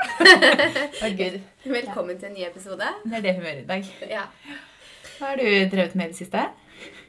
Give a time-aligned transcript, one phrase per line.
[0.00, 1.36] Å, Gud.
[1.76, 2.86] Velkommen til en ny episode.
[3.04, 3.90] Det er det humøret i dag.
[4.10, 4.22] Ja.
[5.18, 6.46] Hva har du drevet med i det siste?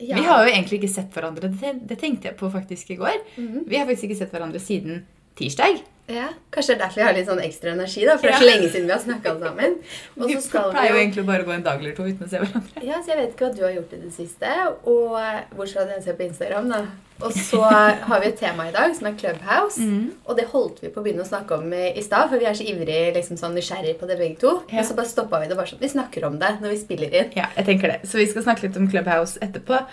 [0.02, 0.18] Ja.
[0.18, 1.48] Vi har jo egentlig ikke sett hverandre.
[1.56, 3.22] Det, tenkte jeg på faktisk i går.
[3.38, 3.64] Mhm.
[3.72, 5.06] Vi har faktisk ikke sett hverandre siden
[5.40, 5.80] tirsdag.
[6.12, 6.28] ja.
[6.52, 8.18] Kanskje det er derfor jeg har litt sånn ekstra energi, da.
[8.20, 9.78] For det er så lenge siden vi har snakka sammen.
[10.18, 12.28] Og Vi så skal pleier jo egentlig bare å gå en dag eller to uten
[12.28, 12.84] å se hverandre.
[12.84, 14.52] Ja, så jeg vet ikke hva du har gjort i det siste.
[14.92, 15.16] Og
[15.56, 16.82] bortsett fra det jeg ser på Instagram, da.
[17.26, 19.82] Og så har vi et tema i dag som er Clubhouse.
[19.82, 20.08] Mm.
[20.26, 22.58] Og det holdt vi på å begynne å snakke om i stad, for vi er
[22.58, 24.56] så ivrige, liksom sånn nysgjerrige på det begge to.
[24.72, 24.82] Ja.
[24.82, 25.84] Og så bare stoppa vi det bare sånn.
[25.84, 27.36] Vi snakker om det når vi spiller inn.
[27.38, 28.02] Ja, jeg tenker det.
[28.10, 29.84] Så vi skal snakke litt om Clubhouse etterpå.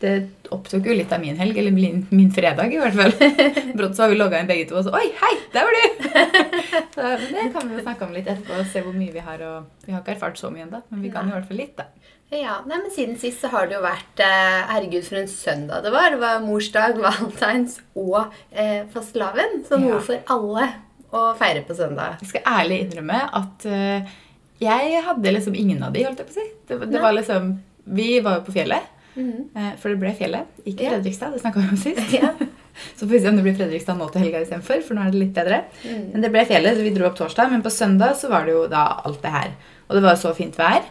[0.00, 0.12] Det
[0.52, 3.14] opptok jo litt av min helg, eller min, min fredag i hvert fall.
[3.78, 6.10] Brått så har vi logga inn begge to, og så Oi, hei, der var du!
[6.96, 9.40] så, det kan vi jo snakke om litt etterpå, og se hvor mye vi har.
[9.48, 11.72] Og vi har ikke erfart så mye ennå, men vi kan i hvert fall litt,
[11.80, 11.88] da.
[12.34, 15.84] Ja, nei, men Siden sist så har det jo vært eh, Herregud, for en søndag
[15.86, 16.10] det var.
[16.10, 19.62] Det var morsdag, valentines og eh, fastelavn.
[19.68, 20.02] Så noe Ja.
[20.08, 20.66] for alle
[21.14, 22.18] å feire på søndag.
[22.24, 24.10] Jeg skal ærlig innrømme at eh,
[24.58, 26.46] jeg hadde liksom ingen av de, holdt jeg på å si.
[26.66, 27.50] Det, det var liksom
[27.96, 29.76] Vi var jo på fjellet, Mm -hmm.
[29.80, 30.44] for det ble fjellet.
[30.66, 30.90] Ikke Ja.
[30.90, 32.12] Fredrikstad, det snakka vi om sist.
[32.12, 32.28] Ja.
[32.96, 35.10] Så får vi se om det blir Fredrikstad nå til helga istedenfor, for nå er
[35.10, 35.62] det litt bedre.
[35.84, 36.10] Mm.
[36.12, 38.52] Men det ble fjellet, så vi dro opp torsdag, men på søndag så var det
[38.52, 39.50] jo da alt det her.
[39.88, 40.82] Og det var så fint vær.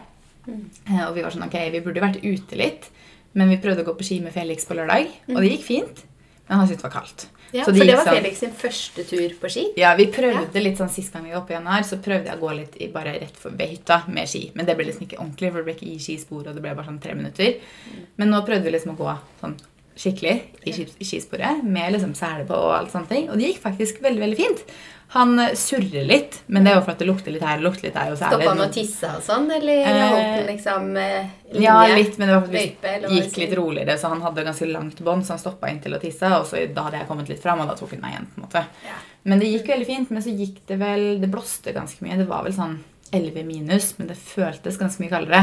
[0.46, 0.64] Mm.
[0.88, 2.90] Eh, Og vi var sånn, ok, vi burde vært ute litt,
[3.34, 6.04] men vi prøvde å gå på ski med Felix på lørdag, og det gikk fint.
[6.48, 7.26] Men han syntes det var kaldt.
[7.52, 9.64] Ja, Så for det var sånn- Felix sin første tur på ski.
[9.76, 12.36] Ja, vi prøvde litt sånn Sist gang vi var oppe i januar, så prøvde jeg
[12.38, 14.50] å gå litt i, bare rett for, ved hytta med ski.
[14.54, 16.74] Men det ble liksom ikke ordentlig, for det ble ikke i skispor, og det ble
[16.74, 17.56] bare sånn tre minutter.
[18.16, 19.56] Men nå prøvde vi liksom å gå sånn
[19.96, 23.28] skikkelig i i skisporet, med liksom sele på og alt sånne ting.
[23.30, 24.64] Og det gikk faktisk veldig, veldig fint.
[25.14, 27.68] Han eh, surrer litt, men det er jo for at det lukter litt her og
[27.68, 28.12] lukter litt der.
[28.12, 31.62] Er Stoppa han å tisse og sånn, eller Eh, holdt han liksom eh, linje?
[31.62, 35.26] Ja, litt, men det var det gikk litt roligere, så han hadde ganske langt bånd,
[35.26, 37.62] så han stoppa inn til å tisse, og så da hadde jeg kommet litt fram,
[37.62, 38.26] og da tok han meg igjen.
[38.32, 38.64] på en måte.
[38.88, 38.98] Ja.
[39.26, 42.18] Men det gikk veldig fint, men så gikk det vel Det blåste ganske mye.
[42.18, 42.76] Det var vel sånn
[43.14, 45.40] 11 minus, men det føltes ganske mye kaldere.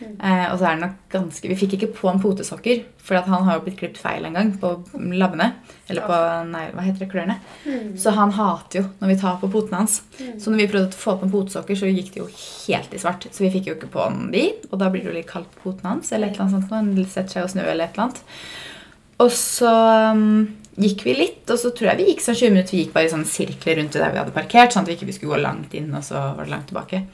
[0.00, 0.14] Mm.
[0.18, 3.28] Eh, og så er det nok ganske Vi fikk ikke på en potesokker, for at
[3.30, 4.72] han har jo blitt klippet feil en gang på
[5.14, 5.50] labbene.
[5.90, 6.18] Eller på
[6.50, 7.38] nei, hva heter det, klørne.
[7.64, 7.94] Mm.
[8.00, 10.00] Så han hater jo når vi tar på potene hans.
[10.16, 13.02] Så når vi prøvde å få på en potesokker, så gikk det jo helt i
[13.02, 13.28] svart.
[13.30, 15.50] Så vi fikk jo ikke på den de, og da blir det jo litt kaldt
[15.56, 16.12] på potene hans.
[16.12, 16.74] Eller et eller annet sånt.
[16.74, 18.24] Han setter seg jo snø eller et eller annet.
[19.22, 19.70] Og så
[20.14, 20.46] um,
[20.80, 22.74] gikk vi litt, og så tror jeg vi gikk sånn 20 minutter.
[22.74, 25.14] Vi gikk bare i sånn sirkler rundt der vi hadde parkert, sånn at vi ikke
[25.14, 27.04] skulle gå langt inn, og så var det langt tilbake.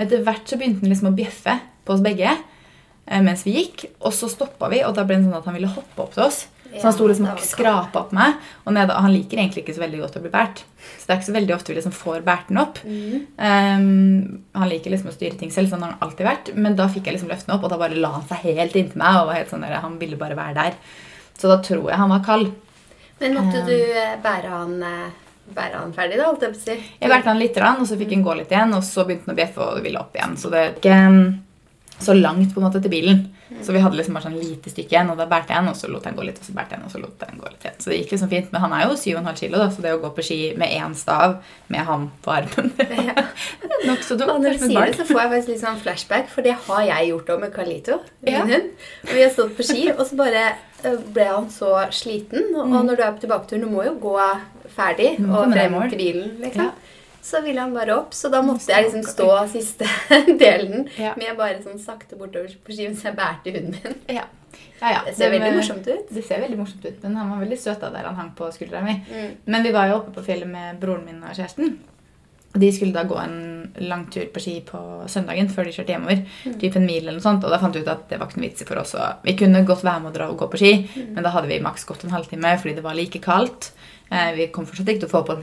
[0.00, 3.88] Etter hvert så begynte han liksom å bjeffe på oss begge eh, mens vi gikk,
[3.98, 6.26] og så stoppa vi, og da ble det sånn at han ville hoppe opp til
[6.28, 6.44] oss.
[6.70, 9.82] Så han sto liksom og skrapa opp meg, og nede, han liker egentlig ikke så
[9.82, 10.62] veldig godt å bli båret.
[10.78, 12.78] Så det er ikke så veldig ofte vi liksom får båret den opp.
[12.86, 13.24] Mm.
[13.42, 16.52] Um, han liker liksom å styre ting selv, sånn har han alltid vært.
[16.54, 19.02] Men da fikk jeg liksom løften opp, og da bare la han seg helt inntil
[19.02, 19.18] meg.
[19.18, 20.78] og var helt sånn der, Han ville bare være der.
[21.40, 22.52] Så da tror jeg han var kald.
[23.20, 23.66] Men måtte Um.
[23.66, 25.10] du eh, bære han, eh,
[25.54, 26.30] bære han ferdig, da?
[26.30, 26.76] holdt jeg på å si?
[27.00, 29.36] Jeg bærte han litt, og så fikk han gå litt igjen, og så begynte han
[29.36, 30.36] å bjeffe og ville opp igjen.
[30.40, 30.98] Så det er ikke
[32.00, 33.20] så langt på en måte til bilen.
[33.66, 35.76] Så vi hadde liksom bare sånn lite stykke igjen, og da bærte jeg en, og
[35.76, 37.28] så lot jeg den gå litt, og så bærte jeg en, og så lot jeg
[37.32, 37.78] han gå litt igjen.
[37.82, 38.52] Så det gikk liksom fint.
[38.54, 40.94] Men han er jo 7,5 kilo, da, så det å gå på ski med én
[40.96, 41.34] stav
[41.68, 42.70] med han på armen
[43.10, 43.24] Ja.
[43.88, 44.42] Nokså Og dumt.
[44.44, 47.10] når du sier det, så får jeg faktisk litt sånn flashback, for det har jeg
[47.10, 47.98] gjort òg med Carlito.
[48.22, 48.44] Min Ja.
[48.46, 48.70] hund.
[49.08, 50.44] Og vi har stått på ski, og så bare
[50.84, 52.54] eh, ble han så sliten.
[52.54, 54.16] Og, og når du er på tilbaketur, du må jo gå
[54.76, 56.70] ferdig og frem til bilen, liksom.
[56.70, 56.70] Ja.
[57.22, 59.86] Så ville han bare opp, så da måtte jeg liksom stå siste
[60.40, 61.12] delen Ja.
[61.20, 63.98] med bare sånn sakte bortover på ski mens jeg bærte hunden min.
[64.08, 64.24] Ja.
[64.80, 65.00] Ja, ja.
[65.06, 66.08] Det ser veldig morsomt ut.
[66.08, 68.48] Det ser veldig morsomt ut, men han var veldig søt da der han hang på
[68.54, 68.94] skuldra mi.
[69.12, 69.34] Mm.
[69.52, 71.76] Men vi var jo oppe på fjellet med broren min og kjæresten.
[72.52, 76.24] De skulle da gå en lang tur på ski på søndagen før de kjørte hjemover.
[76.58, 78.40] Typ en mil eller noe sånt, Og da fant vi ut at det var ikke
[78.40, 78.94] noe vits i for oss.
[78.94, 81.46] å- Vi kunne godt være med og dra og gå på ski, men da hadde
[81.48, 83.70] vi maks gått en halvtime fordi det var like kaldt.
[84.10, 85.42] Eh, Vi kom fortsatt ikke til å få på de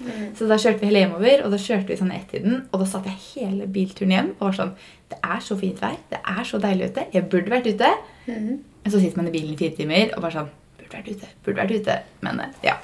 [0.00, 0.34] Mm.
[0.34, 2.62] Så da kjørte vi hele hjemover, og da kjørte vi sånn ett-tiden.
[2.72, 4.72] Og da satt jeg hele bilturen hjem og var sånn
[5.10, 5.96] Det er så fint vær.
[6.10, 7.06] Det er så deilig ute.
[7.12, 7.94] Jeg burde vært ute.
[8.26, 8.58] Mm.
[8.88, 10.48] Så sitter man i bilen i fire timer og bare sånn
[10.86, 11.28] Burde vært ute.
[11.44, 11.98] Burde vært ute.
[12.22, 12.76] Men eh, ja.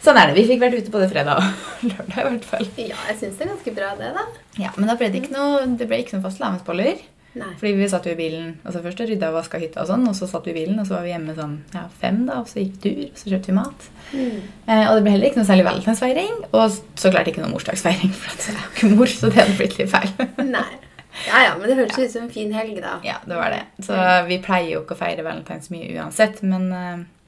[0.00, 0.36] Sånn er det.
[0.40, 2.68] Vi fikk vært ute både fredag og lørdag i hvert fall.
[2.80, 4.26] Ja, jeg syns det er ganske bra, det, da.
[4.60, 7.02] Ja, Men da ble det ikke noe, det ble ikke noen fastelavnsboller.
[7.30, 10.16] Fordi vi satt jo i bilen altså Først rydda og vaska hytta, og sånn, og
[10.18, 12.50] så satt vi i bilen, og så var vi hjemme sånn ja, fem, da, og
[12.50, 13.86] så gikk tur, og så kjøpte vi mat.
[14.10, 14.40] Mm.
[14.66, 18.14] Eh, og det ble heller ikke noe særlig valentinsfeiring, og så klart ikke noe morsdagsfeiring,
[18.18, 20.10] for at jeg er jo ikke mor, så det hadde blitt litt feil.
[20.56, 20.66] Nei.
[21.26, 22.96] Ja, ja, men det hørtes ut som en fin helg, da.
[23.06, 23.62] Ja, det var det.
[23.86, 23.96] Så
[24.26, 27.19] vi pleier jo ikke å feire valentines mye uansett, men eh, ja.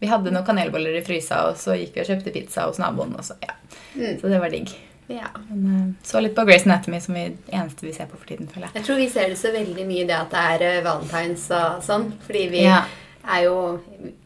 [0.00, 3.12] Vi hadde noen kanelboller i frysa, og så gikk vi og kjøpte pizza hos naboen,
[3.24, 3.56] så ja.
[3.94, 4.16] Mm.
[4.20, 4.70] Så det var digg.
[5.10, 5.26] Ja.
[5.50, 8.48] Men eh, så litt på Grace Anatomy, som vi eneste vi ser på for tiden,
[8.48, 8.78] føler jeg.
[8.80, 11.84] Jeg tror vi ser det så veldig mye det at det er eh, valentines og
[11.84, 12.08] sånn.
[12.26, 12.84] Fordi vi Ja.
[13.26, 13.56] er jo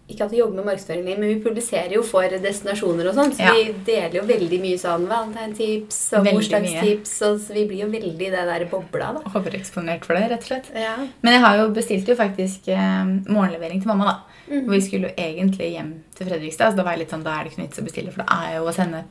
[0.04, 3.32] ikke at vi jobber med markedsføring, men vi publiserer jo for destinasjoner og sånn.
[3.34, 6.28] Så vi deler jo veldig mye sånn valentine-tips og.
[6.28, 9.24] Og så vi blir jo veldig i det der bobla, da.
[9.32, 10.68] Overeksponert for det, rett og slett.
[10.76, 10.98] Ja.
[11.24, 14.33] Men jeg har jo bestilt jo faktisk eh, morgenlevering til mamma, da.
[14.50, 17.38] Og vi skulle jo egentlig hjem til Fredrikstad, så da var jeg litt sånn, da
[17.38, 19.05] er det ikke noe vits å bestille, for det er jo å sende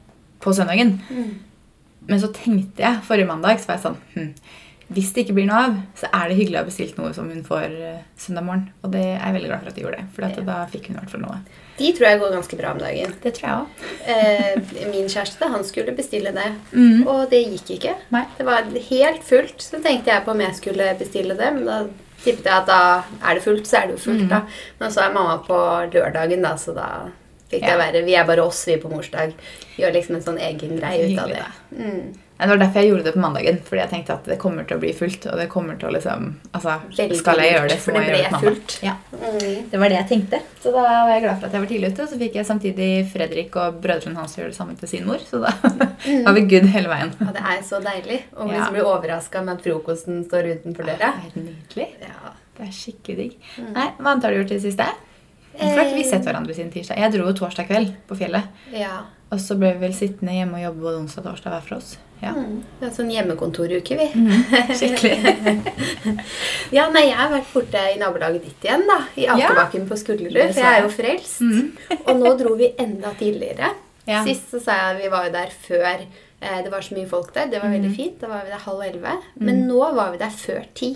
[0.43, 0.97] på søndagen.
[1.09, 1.31] Mm.
[2.09, 4.33] Men så tenkte jeg forrige mandag, så var jeg sånn hm,
[4.93, 7.29] Hvis det ikke blir noe av, så er det hyggelig å ha bestilt noe som
[7.31, 8.65] hun får eh, søndag morgen.
[8.83, 10.97] Og det er jeg veldig glad for at de gjorde det, for da fikk hun
[10.97, 11.37] i hvert fall noe.
[11.79, 13.15] De tror jeg går ganske bra om dagen.
[13.23, 13.87] Det tror jeg òg.
[14.13, 17.07] Eh, min kjæreste han skulle bestille det, Mm.
[17.07, 17.95] og det gikk ikke.
[18.13, 18.25] Nei.
[18.37, 19.63] Det var helt fullt.
[19.63, 21.79] Så tenkte jeg på om jeg skulle bestille det, men da
[22.23, 22.79] tippet jeg at da
[23.21, 24.23] er det fullt, så er det jo fullt.
[24.25, 24.29] Mm.
[24.29, 24.41] da.
[24.79, 25.59] Men så er mamma på
[25.93, 26.89] lørdagen, da, så da
[27.51, 27.77] fikk det Ja.
[27.77, 29.33] være Vi er bare oss, vi på morsdag.
[29.77, 31.45] Gjør liksom en sånn egen greie ut av det.
[31.77, 32.13] Mm.
[32.39, 33.57] Det var derfor jeg gjorde det på mandagen.
[33.63, 35.27] Fordi jeg tenkte at det kommer til å bli fullt.
[35.31, 36.73] Og det kommer til å liksom Altså,
[37.15, 38.73] skal jeg gjøre det, så må det jeg gjøre det på mandag.
[38.83, 38.95] Ja.
[39.13, 39.69] Mm.
[39.71, 40.39] Det var det jeg tenkte.
[40.63, 42.03] Så da var jeg glad for at jeg var tidlig ute.
[42.03, 45.23] Og så fikk jeg samtidig Fredrik og brødrene hans gjøre det samme til sin mor.
[45.29, 45.53] Så da
[46.27, 47.13] var vi good hele veien.
[47.21, 48.19] Og det er så deilig.
[48.35, 48.53] Og Ja.
[48.57, 51.13] liksom blir overraska med at frokosten står utenfor Det døra.
[51.13, 51.89] er helt nydelig.
[52.01, 52.33] Ja.
[52.57, 53.37] Det er skikkelig digg.
[53.73, 54.85] Nei, Hva annet har du gjort i det siste?
[55.53, 56.97] For ikke vi sett hverandre siden tirsdag.
[56.97, 58.49] Jeg dro torsdag kveld på fjellet.
[58.73, 59.03] ja.
[59.33, 61.75] Og så ble vi vel sittende hjemme og jobbe både onsdag og torsdag hver for
[61.79, 61.95] oss.
[62.23, 62.31] Ja.
[62.31, 62.59] Mm.
[62.79, 64.07] Vi har sånn hjemmekontoruke, vi.
[64.79, 65.17] Skikkelig.
[66.73, 68.95] Ja, nei, jeg har vært borte i nabolaget ditt igjen, da.
[69.19, 70.53] I Akebakken på Skullerud.
[70.55, 71.41] For jeg er jo frelst.
[71.45, 71.71] Mm.
[72.07, 73.73] Og nå dro vi enda tidligere.
[74.07, 74.23] Ja.
[74.25, 77.07] Sist så sa jeg at vi var jo der før eh, det var så mye
[77.11, 77.51] folk der.
[77.51, 77.75] Det var Mm.
[77.77, 78.17] veldig fint.
[78.23, 79.13] Da var vi der halv elleve.
[79.39, 80.89] Men nå var vi der før ti.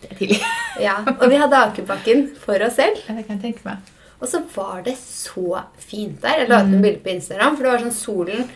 [0.00, 0.40] Det er tidlig.
[0.82, 2.98] Ja, Og vi hadde Akebakken for oss selv.
[3.08, 3.92] Ja, det kan jeg tenke meg.
[4.20, 6.42] Og så var det så fint der.
[6.42, 6.74] Jeg la ut Mm.
[6.74, 8.48] noen bilder på Instagram, for det var sånn solen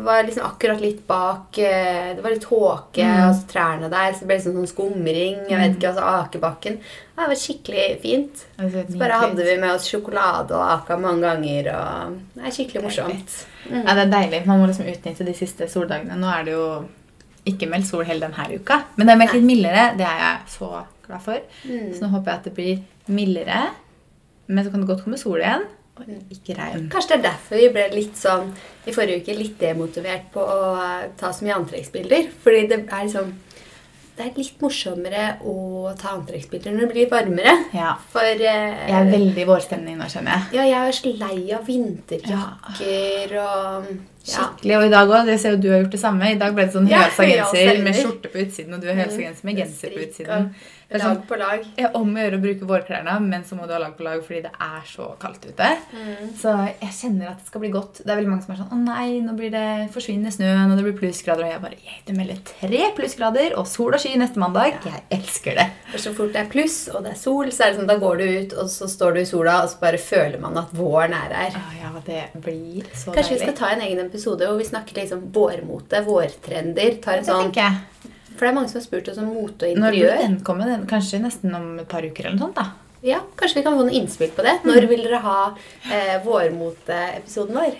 [0.00, 3.34] var liksom akkurat litt bak eh, Det var litt tåke, Mm.
[3.34, 4.12] så trærne der.
[4.14, 5.36] Så det ble liksom sånn skumring.
[5.50, 6.78] Jeg vet ikke, altså Akebakken.
[7.16, 8.44] Ja, det var skikkelig fint.
[8.56, 11.68] Så bare hadde vi med oss sjokolade og aka mange ganger.
[11.76, 13.34] og Det er skikkelig morsomt.
[13.68, 13.82] Mm.
[13.86, 14.46] Ja, det er deilig.
[14.46, 16.16] Man må liksom utnytte de siste soldagene.
[16.16, 16.64] Nå er det jo
[17.52, 18.80] ikke meldt sol hele denne uka.
[18.96, 19.84] Men det er meldt litt mildere.
[19.98, 20.70] Det er jeg så
[21.06, 21.38] glad for.
[21.68, 21.92] Mm.
[21.94, 22.80] Så nå håper jeg at det blir
[23.12, 23.60] mildere.
[24.48, 25.64] Men så kan det godt komme sol igjen.
[26.00, 26.88] Og ikke regn.
[26.92, 28.50] Kanskje det er derfor vi ble litt sånn
[28.88, 32.30] i forrige uke litt demotivert på å eh, ta så mye antrekksbilder.
[32.44, 33.32] Fordi det er liksom
[34.20, 37.54] Det er litt morsommere å ta antrekksbilder når det blir varmere.
[37.72, 37.94] Ja.
[38.12, 40.58] For eh, Jeg er veldig i vårstemning nå, skjønner jeg.
[40.58, 44.00] Ja, jeg er så lei av vinterjakker og ja.
[44.34, 44.76] Skikkelig.
[44.78, 45.30] Og i dag òg.
[45.34, 46.32] Jeg ser jo du har gjort det samme.
[46.34, 49.00] I dag ble det sånn Ja, høyhalsa genser med skjorte på utsiden, og du har
[49.00, 50.52] høyhalsa genser med genser på utsiden.
[50.90, 51.66] Det er sånn, Lag på lag.
[51.78, 54.24] er om å gjøre å bruke vårklærne, men så må du ha lag på lag
[54.26, 55.68] fordi det er så kaldt ute.
[55.94, 56.32] Mm.
[56.34, 58.00] Så jeg kjenner at det skal bli godt.
[58.02, 60.74] Det er veldig mange som er sånn Å nei, nå blir det forsvinner snøen, og
[60.80, 61.46] det blir plussgrader.
[61.46, 64.80] Og jeg bare Jeg det melder tre plussgrader og sol og sky neste mandag.
[64.82, 65.68] Jeg elsker det.
[65.92, 67.98] For så fort det er pluss, og det er sol, så er det sånn, da
[68.02, 70.74] går du ut, og så står du i sola, og så bare føler man at
[70.74, 71.54] våren er her.
[71.54, 75.00] Å ja, det blir så Kanskje vi skal ta en egen episode hvor vi snakker
[75.00, 76.98] liksom vårmote, vårtrender.
[77.02, 77.50] Tar en sånn,
[78.36, 80.22] for det er mange som har spurt oss om mote og Når burde interiør.
[80.22, 80.68] den komme?
[80.68, 82.70] Den, kanskje nesten om et par uker eller noe sånt, da.
[83.02, 84.58] Ja, Kanskje vi kan få noen innspill på det.
[84.68, 85.38] Når vil dere ha
[85.90, 87.76] eh, vårmoteepisoden vår?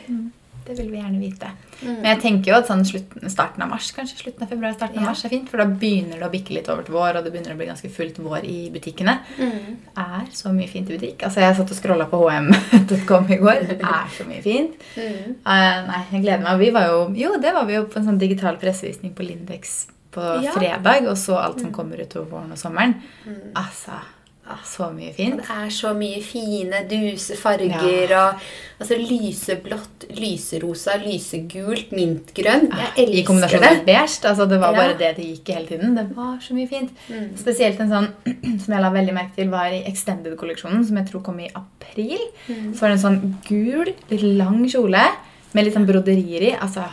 [0.67, 1.51] Det vil vi gjerne vite.
[1.83, 1.95] Mm.
[2.03, 4.99] Men jeg tenker jo at sånn slutten, starten av mars, kanskje slutten av februar, starten
[4.99, 5.09] av Ja.
[5.11, 7.33] mars er fint, for da begynner det å bikke litt over til vår, og det
[7.33, 9.19] begynner å bli ganske fullt vår i butikkene.
[9.39, 9.77] Mm.
[9.97, 11.23] Er så mye fint i butikk.
[11.25, 13.65] Altså, jeg satt og scrolla på hm.com i går.
[13.69, 14.77] Det er så mye fint.
[14.97, 15.37] Mm.
[15.47, 16.59] Uh, nei, jeg gleder meg.
[16.59, 19.89] Vi var jo, jo, det var vi jo på en sånn digital pressevisning på Lindex
[20.11, 20.51] på Ja.
[20.53, 22.97] fredag, og så alt som kommer utover våren og sommeren.
[23.25, 23.53] Mm.
[23.55, 23.93] Altså,
[24.67, 25.37] så mye fint.
[25.41, 28.41] det er så mye fine, duse farger og
[28.81, 32.69] altså lyseblått, lyserosa, lysegult, mintgrønn.
[32.71, 33.19] Jeg elsker det.
[33.21, 34.21] I kombinasjon med beige.
[34.31, 34.79] Altså det var Ja.
[34.81, 35.95] bare det det gikk i hele tiden.
[35.97, 36.91] Det var så mye fint.
[37.09, 37.37] Mm.
[37.37, 38.09] Spesielt en sånn
[38.65, 42.19] som jeg la veldig merke til, var i Extended-kolleksjonen, som jeg tror kom i april.
[42.49, 42.73] Mm.
[42.75, 45.05] Så var det en sånn gul, litt lang kjole
[45.53, 46.57] med litt sånn broderier i.
[46.57, 46.85] Altså,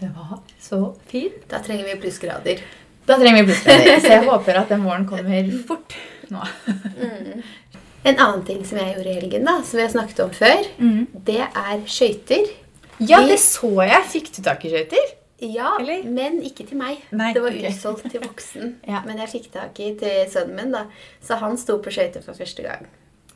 [0.00, 1.42] det var så fint.
[1.48, 2.60] Da trenger vi plussgrader.
[3.08, 4.00] Da trenger vi plussgrader.
[4.00, 5.94] Så jeg håper at den våren kommer fort
[6.34, 6.44] nå.
[6.98, 7.42] Mm.
[8.06, 10.68] En annen ting som jeg gjorde i helgen, da, som vi har snakket om før,
[11.28, 12.50] det er skøyter.
[12.98, 14.04] Ja, det så jeg.
[14.12, 15.14] Fikk du tak i skøyter?
[15.38, 16.02] Ja, Eller?
[16.02, 17.02] men ikke til meg.
[17.14, 17.70] Nei, det var okay.
[17.70, 18.72] utsolgt til voksen.
[18.90, 19.04] Ja.
[19.06, 20.88] Men jeg fikk tak i til sønnen min, da.
[21.22, 22.88] Så han sto på skøyter for første gang.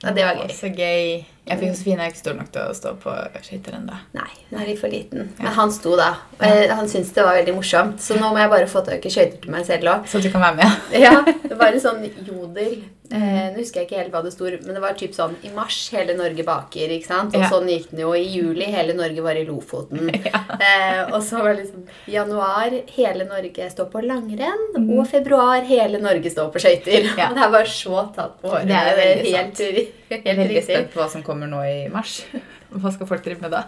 [0.02, 0.50] Og det var gøy.
[0.56, 1.22] Så gøy.
[1.42, 3.96] Jeg fikk Josefine er ikke stor nok til å stå på skøyter ennå.
[4.14, 5.24] Nei, hun er litt for liten.
[5.40, 5.48] Ja.
[5.48, 6.12] Men han sto da.
[6.38, 7.98] Og jeg, han syntes det var veldig morsomt.
[8.04, 10.06] Så nå må jeg bare få tak i skøyter til meg selv òg.
[10.08, 10.98] Så du kan være med.
[11.02, 12.76] Ja, det var en sånn jodel.
[13.12, 15.50] Eh, nå husker jeg ikke helt hva det sto, men det var typ sånn I
[15.52, 17.34] mars hele Norge baker, ikke sant?
[17.34, 17.50] Og Ja.
[17.50, 18.12] sånn gikk den jo.
[18.16, 20.08] I juli hele Norge var i Lofoten.
[20.14, 21.82] eh, og så var det liksom
[22.14, 27.10] januar hele Norge står på langrenn, og februar hele Norge står på skøyter.
[27.10, 27.18] Mm.
[27.18, 27.28] Ja.
[27.32, 28.70] Og det er var så tatt på håret.
[28.70, 30.74] Det er veldig helt, helt veldig riktig.
[30.76, 32.22] spent på hva som kommer nå i mars.
[32.72, 33.66] Hva skal folk drive med da?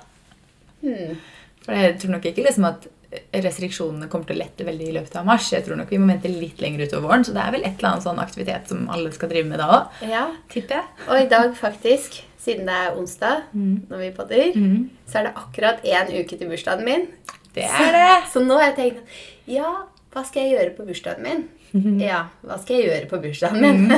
[0.80, 1.16] Hmm.
[1.64, 2.86] For jeg tror nok ikke liksom at
[3.44, 5.50] restriksjonene kommer til å lette veldig i løpet av mars.
[5.52, 7.78] Jeg tror nok vi må vente litt lenger utover våren, så det er vel et
[7.78, 10.24] eller annet sånn aktivitet som alle skal drive med da òg, Ja.
[10.50, 10.84] tipper jeg.
[11.06, 14.90] Og i dag, faktisk, siden det er onsdag når vi podder, mm.
[15.06, 17.08] så er det akkurat én uke til bursdagen min.
[17.54, 18.12] Det er det!
[18.32, 21.44] Så nå har jeg tenkt Ja, hva skal jeg gjøre på bursdagen min?
[22.02, 23.88] Ja, hva skal jeg gjøre på bursdagen min?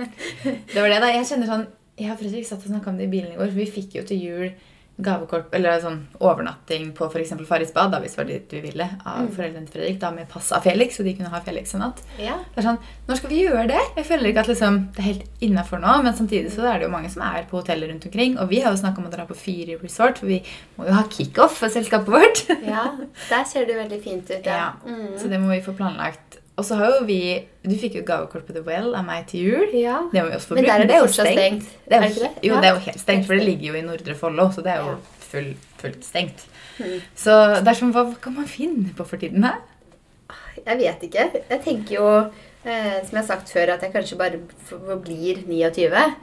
[0.72, 1.66] Det var det da, Jeg kjenner sånn
[1.98, 4.00] Jeg og Fredrik satt og snakket om det i bilen i går, for vi fikk
[4.00, 4.48] jo til jul
[4.94, 8.60] gavekort, eller sånn overnatting på for eksempel Farris bad, da, hvis det var dit vi
[8.62, 11.74] ville, av foreldrene til Fredrik, da med pass av Felix, så de kunne ha Felix
[11.74, 12.02] en natt.
[12.22, 12.36] Ja.
[12.54, 13.80] Det er sånn, Når skal vi gjøre det?
[13.98, 16.86] Jeg føler ikke at liksom, det er helt innafor nå, men samtidig så er det
[16.86, 18.38] jo mange som er på hoteller rundt omkring.
[18.38, 20.38] Og vi har jo snakka om å dra på fire resort, for vi
[20.78, 22.44] må jo ha kickoff for selskapet vårt.
[22.62, 22.86] ja,
[23.32, 24.46] der ser det veldig fint ut.
[24.46, 24.54] Ja.
[24.64, 25.18] Ja, Mm.
[25.18, 26.33] Så det må vi få planlagt.
[26.56, 27.18] Og så har jo vi
[27.66, 29.68] Du fikk jo gavekort på The Well av meg til jul.
[29.74, 30.02] ja.
[30.12, 31.68] Det må vi også få Men der er det jo fortsatt stengt.
[31.88, 32.32] Det er, Er det ikke det?
[32.48, 32.60] Jo, Ja.
[32.60, 34.80] det er jo helt stengt, for det ligger jo i Nordre Follo, så det er
[34.84, 36.46] jo full, fullt stengt.
[36.78, 37.00] Mm.
[37.16, 39.58] Så er sånn, hva kan man finne på for tiden her?
[40.66, 41.24] Jeg vet ikke.
[41.50, 42.06] Jeg tenker jo,
[42.64, 46.14] eh, som jeg har sagt før, at jeg kanskje bare forblir 29.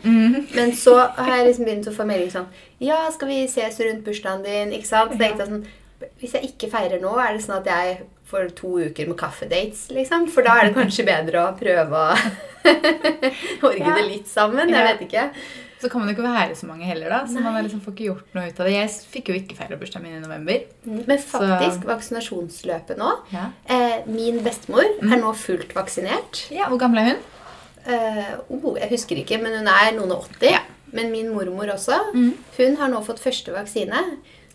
[0.56, 2.48] Men så har jeg liksom begynt å få melding sånn
[2.80, 4.72] Ja, skal vi ses rundt bursdagen din?
[4.72, 5.12] Ikke sant?
[5.12, 5.66] Så tenkte jeg sånn
[6.20, 7.98] Hvis jeg ikke feirer nå, er det sånn at jeg
[8.32, 10.26] får to uker med kaffedates, liksom?
[10.32, 12.16] For da er det kanskje bedre å prøve å
[13.68, 13.96] orge Ja.
[13.98, 14.70] det litt sammen.
[14.72, 15.28] Jeg vet ikke.
[15.82, 17.20] Så kan man jo ikke være så mange heller, da.
[17.26, 17.44] Så Nei.
[17.52, 18.74] man liksom får ikke gjort noe ut av det.
[18.76, 20.60] Jeg fikk jo ikke feira bursdagen min i november.
[20.86, 23.48] Men faktisk, vaksinasjonsløpet nå Ja.
[23.66, 26.44] eh, Min bestemor er nå fullt vaksinert.
[26.54, 27.24] ja, Hvor gammel er hun?
[27.82, 30.52] Eh, oh, jeg husker ikke, men hun er noen og 80.
[30.54, 30.60] Ja.
[30.94, 31.98] Men min mormor også.
[32.14, 32.34] Mm.
[32.60, 34.04] Hun har nå fått første vaksine.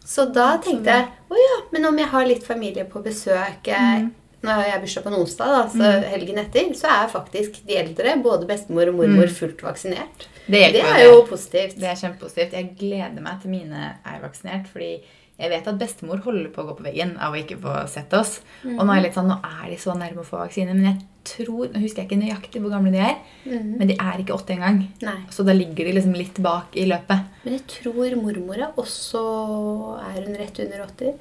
[0.07, 3.99] Så da tenkte jeg å ja, men om jeg har litt familie på besøk mm.
[4.07, 4.15] Mhm.
[4.47, 7.79] Nå har jeg bursdag på en onsdag, da, så helgen etter, så er faktisk de
[7.81, 10.27] eldre, både bestemor og mormor, fullt vaksinert.
[10.47, 11.07] Det Det jo, er det.
[11.09, 11.75] jo positivt.
[11.81, 12.53] Det er kjempepositivt.
[12.55, 14.93] Jeg gleder meg til mine er vaksinert, fordi
[15.39, 18.13] jeg vet at bestemor holder på å gå på veggen av å ikke få sett
[18.15, 18.41] oss.
[18.65, 20.85] Og nå er jeg litt sånn, nå er de så nærme å få vaksine, men
[20.85, 23.79] jeg tror, nå husker jeg ikke nøyaktig hvor gamle de er, Mhm.
[23.79, 24.89] men de er ikke åtte engang.
[25.31, 27.25] Så da ligger de liksom litt bak i løpet.
[27.45, 31.15] Men jeg tror mormor er også Er hun rett under 80?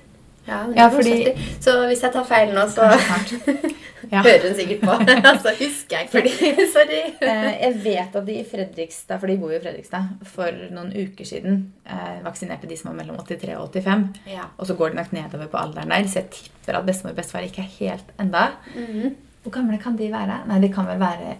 [0.47, 2.85] Ja, Ja, fordi- Så hvis jeg tar feil nå, så
[4.11, 4.21] Ja.
[4.21, 4.95] hører hun sikkert på.
[5.43, 6.65] så husker jeg ikke.
[6.75, 6.99] Sorry.
[7.21, 10.91] Eh, Jeg vet at de i Fredrikstad, for de bor jo i Fredrikstad, for noen
[10.93, 14.05] uker siden eh, vaksinerte de som var mellom 83 og 85.
[14.29, 14.45] Ja.
[14.59, 17.17] Og så går det nok nedover på alderen der, så jeg tipper at bestemor og
[17.23, 18.45] bestefar ikke er helt enda.
[18.75, 19.15] Mhm.
[19.45, 20.37] Hvor gamle kan de være?
[20.47, 21.35] Nei, de kan vel være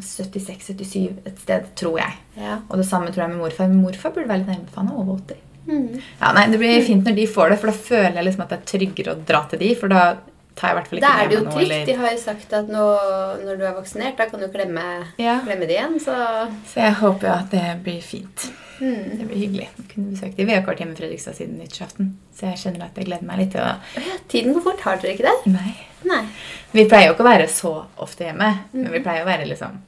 [0.00, 2.12] 76-77 et sted, tror jeg.
[2.38, 2.58] ja.
[2.68, 3.68] Og det samme tror jeg med morfar.
[3.68, 5.44] Men morfar burde være litt nærmere, for han er over 80.
[5.66, 6.00] Mhm.
[6.20, 8.48] Ja, nei, Det blir fint når de får det, for da føler jeg liksom at
[8.50, 10.16] det er tryggere å dra til de, for da
[10.56, 11.62] tar jeg i hvert fall ikke Da er det jo trygt.
[11.62, 12.84] eller- De har jo sagt at nå,
[13.44, 15.40] når du er vaksinert, da kan du klemme, Ja.
[15.40, 16.00] klemme det igjen.
[16.00, 16.14] Så
[16.66, 18.50] Så jeg håper jo at det blir fint.
[18.80, 19.18] Mm.
[19.18, 20.46] Det blir hyggelig å kunne besøke dem.
[20.46, 23.22] Vi har ikke vært hjemme i Fredrikstad siden nyttårsaften, så jeg kjenner at jeg gleder
[23.26, 23.74] meg litt til å
[24.28, 24.80] Tiden går fort.
[24.80, 25.46] Har dere ikke det?
[25.52, 25.74] Nei.
[26.04, 26.24] Nei.
[26.72, 28.92] Vi pleier jo ikke å være så ofte hjemme, men Mhm.
[28.92, 29.78] vi pleier å være liksom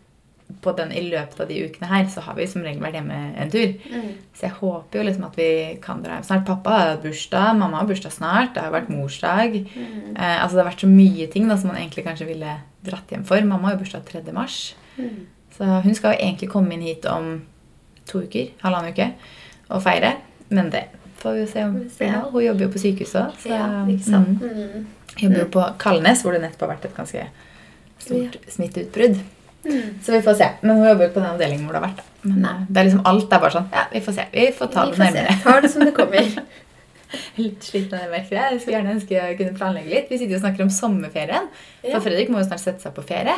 [0.63, 3.19] på den, I løpet av de ukene her så har vi som regel vært hjemme
[3.41, 3.75] en tur.
[3.91, 4.09] Mm.
[4.35, 5.49] Så jeg håper jo liksom at vi
[5.83, 6.47] kan dra hjem snart.
[6.47, 9.57] Pappa har hatt bursdag, mamma har bursdag snart, det har vært morsdag.
[9.75, 10.17] Mm.
[10.17, 13.11] Eh, altså Det har vært så mye ting da som man egentlig kanskje ville dratt
[13.11, 13.41] hjem for.
[13.43, 14.33] Mamma har jo bursdag 3.
[14.33, 15.27] mars, Mm.
[15.57, 17.43] så hun skal jo egentlig komme inn hit om
[18.07, 19.13] to uker, halvannen uke,
[19.71, 20.17] og feire.
[20.51, 20.89] Men det
[21.21, 22.31] får vi jo se om blir.
[22.33, 23.47] Hun jobber jo på sykehus òg.
[23.47, 24.41] Ja, sant.
[24.41, 24.49] Mm.
[24.51, 24.87] Mhm.
[25.21, 27.27] Jobber jo på Kalnes, hvor det nettopp har vært et ganske
[27.99, 29.21] stort smitteutbrudd.
[29.65, 29.99] Mhm.
[30.03, 30.47] Så vi får se.
[30.63, 31.97] Men hun jobber jo på den avdelingen hvor det har vært.
[32.01, 32.05] da.
[32.23, 34.25] Men eh, det er liksom alt er bare sånn Ja, vi får se.
[34.33, 35.05] Vi får ta Vi det se.
[35.05, 35.37] nærmere.
[35.45, 36.31] Ta det som det kommer.
[37.43, 38.31] Litt sliten av det, merket.
[38.31, 38.53] jeg.
[38.55, 40.11] Jeg skulle gjerne ønske jeg kunne planlegge litt.
[40.13, 41.49] Vi sitter og snakker om sommerferien.
[41.83, 41.93] Ja.
[41.97, 43.35] For Fredrik må jo snart sette seg på ferie.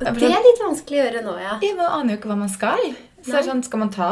[0.00, 1.56] Det er litt vanskelig å gjøre nå, ja.
[1.76, 2.78] Man aner jo ikke hva man skal.
[3.26, 4.10] Så sånn, Skal man ta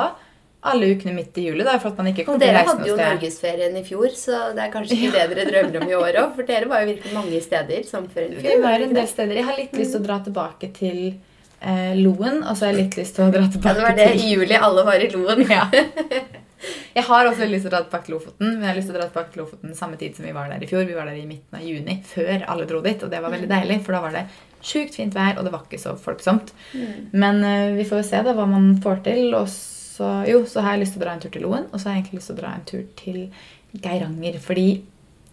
[0.60, 2.88] alle ukene midt i juli, da, for at man ikke Og til å dere hadde
[2.88, 6.18] jo norgesferien i fjor, så det er kanskje ikke det dere drømmer om i år
[6.24, 6.32] òg.
[6.34, 9.38] For dere var jo virkelig mange steder i Vi var en del steder.
[9.38, 10.98] Jeg har litt lyst til å dra tilbake til
[11.62, 13.96] eh, Loen, og så har jeg litt lyst til å dra Ja, tilbake det var
[14.00, 15.46] det til i juli alle var i Loen.
[15.46, 15.70] Ja.
[16.98, 18.96] Jeg har også lyst til å dra tilbake til Lofoten, men jeg har lyst til
[18.96, 20.82] å dra tilbake til Lofoten samme tid som vi var der i fjor.
[20.88, 23.50] Vi var der i midten av juni, før alle dro dit, og det var veldig
[23.52, 24.24] deilig, for da var det
[24.58, 26.50] sjukt fint vær, og det var ikke så folksomt.
[27.14, 29.46] Men eh, vi får jo se da hva man får til, og
[29.98, 31.88] så, jo, så har jeg lyst til å dra en tur til Loen, og så
[31.88, 33.18] har jeg egentlig lyst til å dra en tur til
[33.82, 34.68] Geiranger, fordi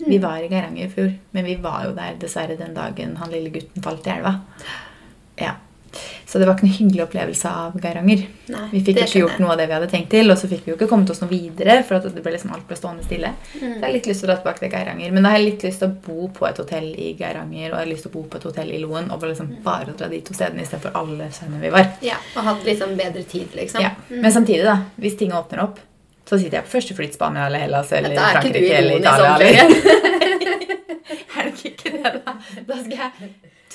[0.01, 3.31] vi var i Geiranger i fjor, men vi var jo der dessverre den dagen han
[3.31, 4.33] lille gutten falt i elva.
[5.39, 5.53] Ja,
[6.25, 8.25] Så det var ikke noe hyggelig opplevelse av Geiranger.
[8.49, 10.65] Nei, Vi fikk ikke gjort noe av det vi hadde tenkt til, og så fikk
[10.65, 13.03] vi jo ikke kommet oss noe videre, for at det ble liksom alt ble stående
[13.05, 13.31] stille.
[13.53, 13.73] Så Mm.
[13.75, 15.11] jeg har litt lyst til å dra tilbake til Geiranger.
[15.11, 17.77] Men da har jeg litt lyst til å bo på et hotell i Geiranger, og
[17.79, 19.63] jeg har lyst til å bo på et hotell i Loen, og liksom Mm.
[19.63, 21.91] bare dra de to stedene istedenfor alle stedene vi var.
[22.01, 23.81] Ja, Og hatt litt sånn bedre tid, liksom.
[23.81, 23.91] Ja.
[24.09, 25.79] Men samtidig, da, hvis ting åpner opp,
[26.25, 29.35] så sitter jeg på første flytt Spania eller Hellas eller er Frankrike eller i Italia.
[29.39, 30.55] Eller.
[31.37, 32.33] er det ikke det, da.
[32.67, 33.11] Da skal jeg,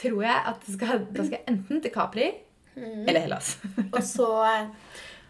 [0.01, 2.31] tror jeg at det skal, da skal jeg enten til Capri
[2.77, 3.03] Mm.
[3.09, 3.57] eller Hellas.
[3.97, 4.69] Og så eh,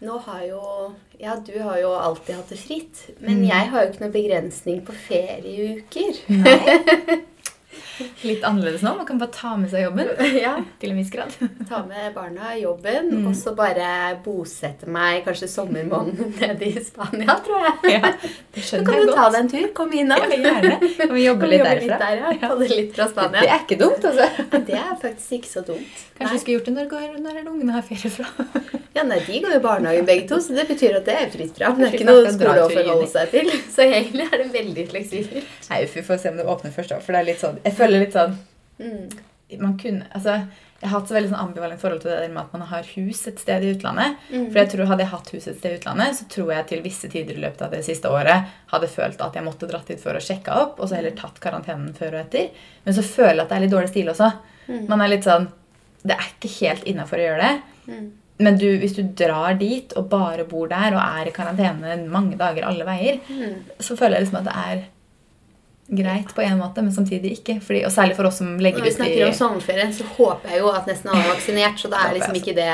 [0.04, 0.60] Nå har jo
[1.20, 3.00] Ja, du har jo alltid hatt det fritt.
[3.20, 3.46] Men Mm.
[3.48, 6.20] jeg har jo ikke noen begrensning på ferieuker.
[8.28, 8.92] Litt annerledes nå.
[8.96, 10.08] Man kan bare ta med seg jobben.
[10.44, 10.56] ja.
[10.82, 11.34] Til en viss grad.
[11.70, 13.26] Ta med barna jobben, Mm.
[13.30, 13.86] og så bare
[14.24, 17.94] bosette meg kanskje sommermåneden nede i Spania, tror jeg.
[17.96, 18.10] Ja,
[18.54, 19.66] det Så kan du ta deg en tur.
[19.76, 20.20] Kom innom.
[20.20, 20.78] Ja, gjerne.
[20.98, 21.98] Kan vi jobbe Kan litt jobbe derfra?
[21.98, 22.52] der, ja.
[22.74, 24.28] Litt fra Det er ikke dumt, altså.
[24.70, 26.04] Det er faktisk ikke så dumt.
[26.20, 28.28] Kanskje vi skulle gjort det når, går- når ungene har ferie fra.
[28.94, 31.30] Ja, nei, De går jo i barnehagen begge to, så det betyr at det er
[31.32, 31.78] fritt fram.
[31.78, 33.50] Det er ikke noe skole å forholde seg til.
[33.72, 35.52] Så egentlig er det veldig fleksibelt.
[35.70, 36.98] Nei, vi får se om det åpner først, da.
[37.04, 38.38] For det er litt sånn Jeg føler litt sånn
[38.80, 39.10] Mm.
[39.60, 40.46] Man kunne Altså,
[40.80, 42.86] jeg har hatt så veldig sånn ambivalent forhold til det der med at man har
[42.94, 44.14] hus et sted i utlandet.
[44.30, 44.46] Mm.
[44.46, 46.80] For jeg tror Hadde jeg hatt hus et sted i utlandet, så tror jeg til
[46.86, 50.00] visse tider i løpet av det siste året hadde følt at jeg måtte dratt dit
[50.00, 52.48] for å sjekke opp, og så heller tatt karantenen før og etter.
[52.86, 54.30] Men så føler jeg at det er litt dårlig stil også.
[54.70, 54.86] Mm.
[54.88, 55.48] Man er litt sånn
[56.06, 57.60] Det er ikke helt innafor å gjøre det.
[57.92, 58.06] Mm.
[58.40, 62.38] Men du, hvis du drar dit og bare bor der og er i karantene mange
[62.40, 63.60] dager alle veier, Mm.
[63.78, 64.84] så føler jeg liksom at det er
[65.90, 67.56] greit på en måte, men samtidig ikke.
[67.60, 70.52] Fordi, og særlig for oss som legger ut Når vi snakker om sommerferien, så håper
[70.54, 71.80] jeg jo at nesten alle er vaksinert.
[71.82, 72.68] Så da er liksom ikke det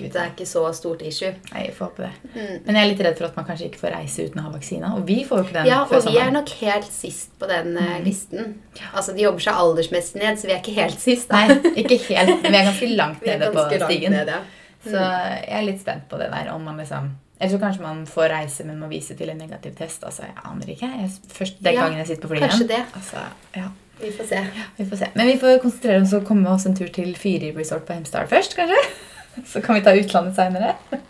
[0.00, 1.32] Det er ikke så stort issue.
[1.54, 2.12] Nei, jeg får håpe det.
[2.34, 2.58] Mm.
[2.66, 4.52] Men jeg er litt redd for at man kanskje ikke får reise uten å ha
[4.54, 4.92] vaksina.
[4.98, 7.48] Og vi får jo ikke den Ja, før og vi er nok helt sist på
[7.48, 8.04] den eh, Mm.
[8.04, 8.54] listen.
[8.94, 11.28] Altså, De jobber seg aldersmessig ned, så vi er ikke helt sist.
[11.28, 11.46] da.
[11.48, 12.42] Nei, ikke helt.
[12.42, 14.12] Men vi er ganske langt nede på stigen.
[14.12, 14.40] ned, ja.
[14.84, 16.52] Så jeg er litt spent på det der.
[16.54, 19.72] Om man liksom Eller så kanskje man får reise, men må vise til en negativ
[19.78, 20.02] test.
[20.04, 20.90] Altså, Jeg aner ikke.
[21.00, 22.80] Jeg, først Den Ja, gangen jeg sitter på flyet kanskje det.
[22.94, 23.22] Altså,
[23.56, 23.68] ja,
[24.00, 24.40] Vi får se.
[24.76, 25.08] vi får se.
[25.14, 28.28] Men vi får konsentrere oss og komme oss en tur til Fyri resort på Hemsedal
[28.28, 28.82] først, kanskje?
[29.52, 30.74] Så kan vi ta utlandet seinere.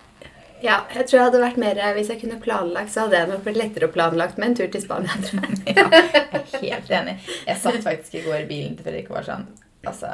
[0.61, 3.45] Ja, jeg tror jeg hadde vært mer Hvis jeg kunne planlagt, så hadde jeg nok
[3.47, 5.15] blitt lettere å planlagt med en tur til Spania.
[5.25, 5.63] tror jeg.
[5.79, 7.15] Ja, jeg er helt enig.
[7.47, 9.47] Jeg satt faktisk i går i bilen til Fredrik og var sånn
[9.89, 10.11] Altså,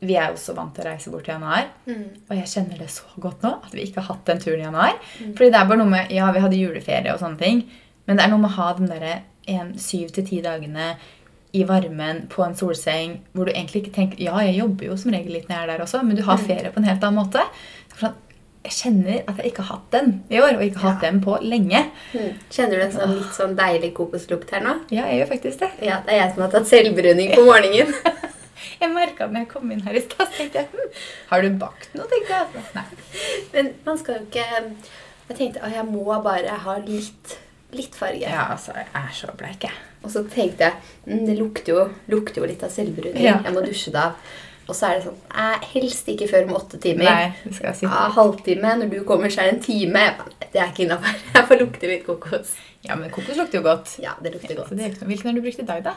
[0.00, 1.68] vi er jo så vant til å reise bort i januar.
[1.88, 2.06] Mm.
[2.28, 4.66] Og jeg kjenner det så godt nå at vi ikke har hatt den turen i
[4.66, 4.96] januar.
[5.18, 7.64] Fordi det er bare noe med Ja, vi hadde juleferie og sånne ting,
[8.06, 9.18] men det er noe med å ha den derre
[9.80, 10.92] syv til ti dagene
[11.56, 15.14] i varmen på en solseng hvor du egentlig ikke tenker Ja, jeg jobber jo som
[15.14, 17.22] regel litt når jeg er der også, men du har ferie på en helt annen
[17.22, 17.44] måte.
[17.96, 18.16] Sånn,
[18.68, 21.20] jeg kjenner at jeg ikke har hatt den i år, og ikke har hatt den
[21.24, 21.86] på lenge.
[22.12, 22.32] Mm.
[22.52, 24.74] Kjenner du en sånn litt sånn deilig kokoslukt her nå?
[24.92, 25.70] Ja, jeg gjør faktisk det.
[25.88, 27.94] Ja, det er jeg som har tatt selvbruning på morgenen.
[28.80, 31.50] Jeg merka når jeg kom inn her i stad, så tenkte jeg hm, Har du
[31.60, 32.08] bakt noe?
[32.10, 32.64] tenkte jeg.
[32.74, 32.86] Nei.
[33.52, 34.46] Men man skal jo ikke
[35.28, 37.36] Jeg tenkte at jeg må bare ha litt,
[37.76, 38.24] litt farge.
[38.24, 39.74] Ja, altså, jeg er så bleik, jeg.
[40.02, 43.18] Og så tenkte jeg mm, det lukter jo, lukter jo litt av selvbruning.
[43.22, 43.40] Ja.
[43.44, 44.36] Jeg må dusje det av.
[44.68, 47.06] Og så er det sånn eh, Helst ikke før om åtte timer.
[47.08, 47.86] Nei, det skal jeg si.
[47.88, 48.74] Ja, halvtime.
[48.82, 50.02] Når du kommer, så er det en time.
[50.44, 51.14] Det er ikke innafor.
[51.34, 52.50] Jeg får lukte litt kokos.
[52.84, 53.94] Ja, men kokos lukter jo godt.
[54.04, 54.74] Ja, det lukter Så godt.
[54.76, 55.08] det er ikke noe.
[55.12, 55.94] Hvilken har du brukt i dag, da?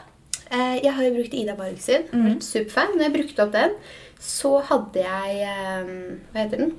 [0.52, 2.02] Eh, jeg har jo brukt Ida Barg sin.
[2.12, 2.40] Mm.
[2.44, 2.96] Superfan.
[2.96, 3.76] Når jeg brukte opp den,
[4.22, 5.94] så hadde jeg eh,
[6.32, 6.74] Hva heter den?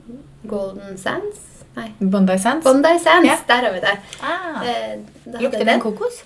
[0.48, 1.50] Golden Sands?
[1.74, 1.88] Nei.
[1.98, 2.64] Bondi Sands?
[2.68, 3.26] Bondi Sands.
[3.26, 3.42] yeah.
[3.50, 3.96] Der har vi det.
[4.22, 5.00] Ah, Eh,
[5.42, 6.22] lukter den kokos?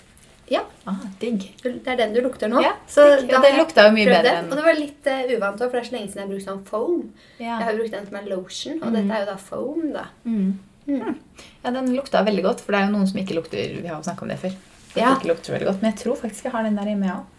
[0.48, 0.60] Ja.
[0.84, 1.44] Ah, digg.
[1.62, 2.60] Det er den du lukter nå.
[2.64, 3.04] Ja, så.
[3.28, 5.82] Ja, jeg lukta jo mye bedre enn- Og det var litt uh, uvant for det
[5.82, 7.02] er så lenge siden jeg har brukt sånn foam.
[7.38, 7.58] Ja.
[7.58, 8.96] Jeg har brukt den som er lotion, og mm.
[8.96, 10.04] dette er jo da foam, da.
[10.24, 10.58] Mm.
[10.88, 11.16] Mm.
[11.64, 13.98] ja, den lukta veldig godt, for det er jo noen som ikke lukter Vi har
[13.98, 14.54] jo snakket om det før.
[14.96, 15.10] Ja.
[15.10, 17.16] det ikke lukter veldig godt, Men jeg tror faktisk jeg har den der hjemme, jeg
[17.16, 17.34] òg.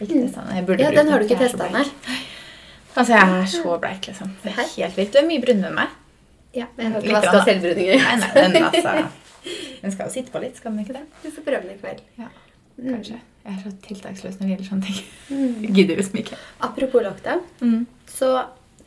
[0.00, 0.56] Ikke testa den.
[0.56, 1.84] Jeg burde Ja, den har du ikke testa, nei.
[2.96, 4.30] Altså, jeg er så bleik, liksom.
[4.42, 5.12] Det er helt vilt.
[5.12, 5.88] Du er mye brunere enn meg.
[6.54, 8.02] Ja, men jeg har ikke vaska selvbruninger.
[8.04, 11.02] Nei, nei, den, altså, den skal jo sitte på litt, skal den ikke det?
[11.24, 12.02] Du får prøve den i kveld.
[12.18, 12.28] Ja,
[12.76, 12.88] Mm.
[12.90, 13.16] kanskje.
[13.46, 15.00] Jeg er så tiltaksløs når det gjelder sånne ting.
[15.30, 15.74] Mm.
[15.76, 16.36] Gidder liksom ikke.
[16.60, 17.86] Apropos lockdown, Mm.
[18.10, 18.30] så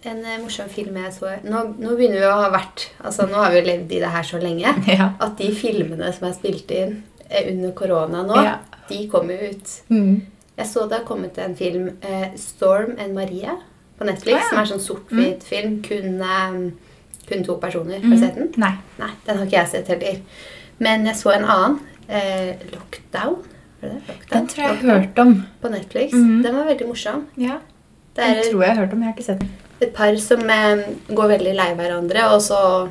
[0.04, 3.34] en eh, morsom film jeg så nå, nå begynner vi å ha vært Altså, nå
[3.39, 5.13] har vi levd i det her så lenge Ja.
[5.20, 8.58] at de filmene som er spilt inn eh, under korona nå, Ja.
[8.89, 9.72] de kommer ut.
[9.89, 10.22] Mm.
[10.58, 13.58] Jeg så det har kommet en film, eh, 'Storm and Marie',
[14.00, 14.50] på Netflix, Ah, ja.
[14.50, 15.82] som er sånn sort-hvit film.
[15.84, 16.72] Kun, eh,
[17.30, 17.93] kun to personer.
[18.00, 18.20] Har du Mm.
[18.20, 18.54] sett den?
[18.58, 18.74] Nei.
[19.00, 20.20] Nei, den har ikke jeg sett heller.
[20.80, 21.80] Men jeg så en annen.
[22.10, 23.43] Eh, 'Lockdown'.
[23.82, 24.08] Var det det?
[24.08, 24.30] Lockdown?
[24.30, 25.46] Den tror jeg jeg har hørt om.
[25.62, 26.13] På Netflix.
[26.13, 26.43] Mm.
[26.43, 27.26] Den var veldig morsom.
[27.38, 27.58] Ja,
[28.15, 29.50] Den er tror jeg jeg har hørt om, jeg har ikke sett den.
[29.82, 32.89] et par som eh, går veldig lei hverandre, og så,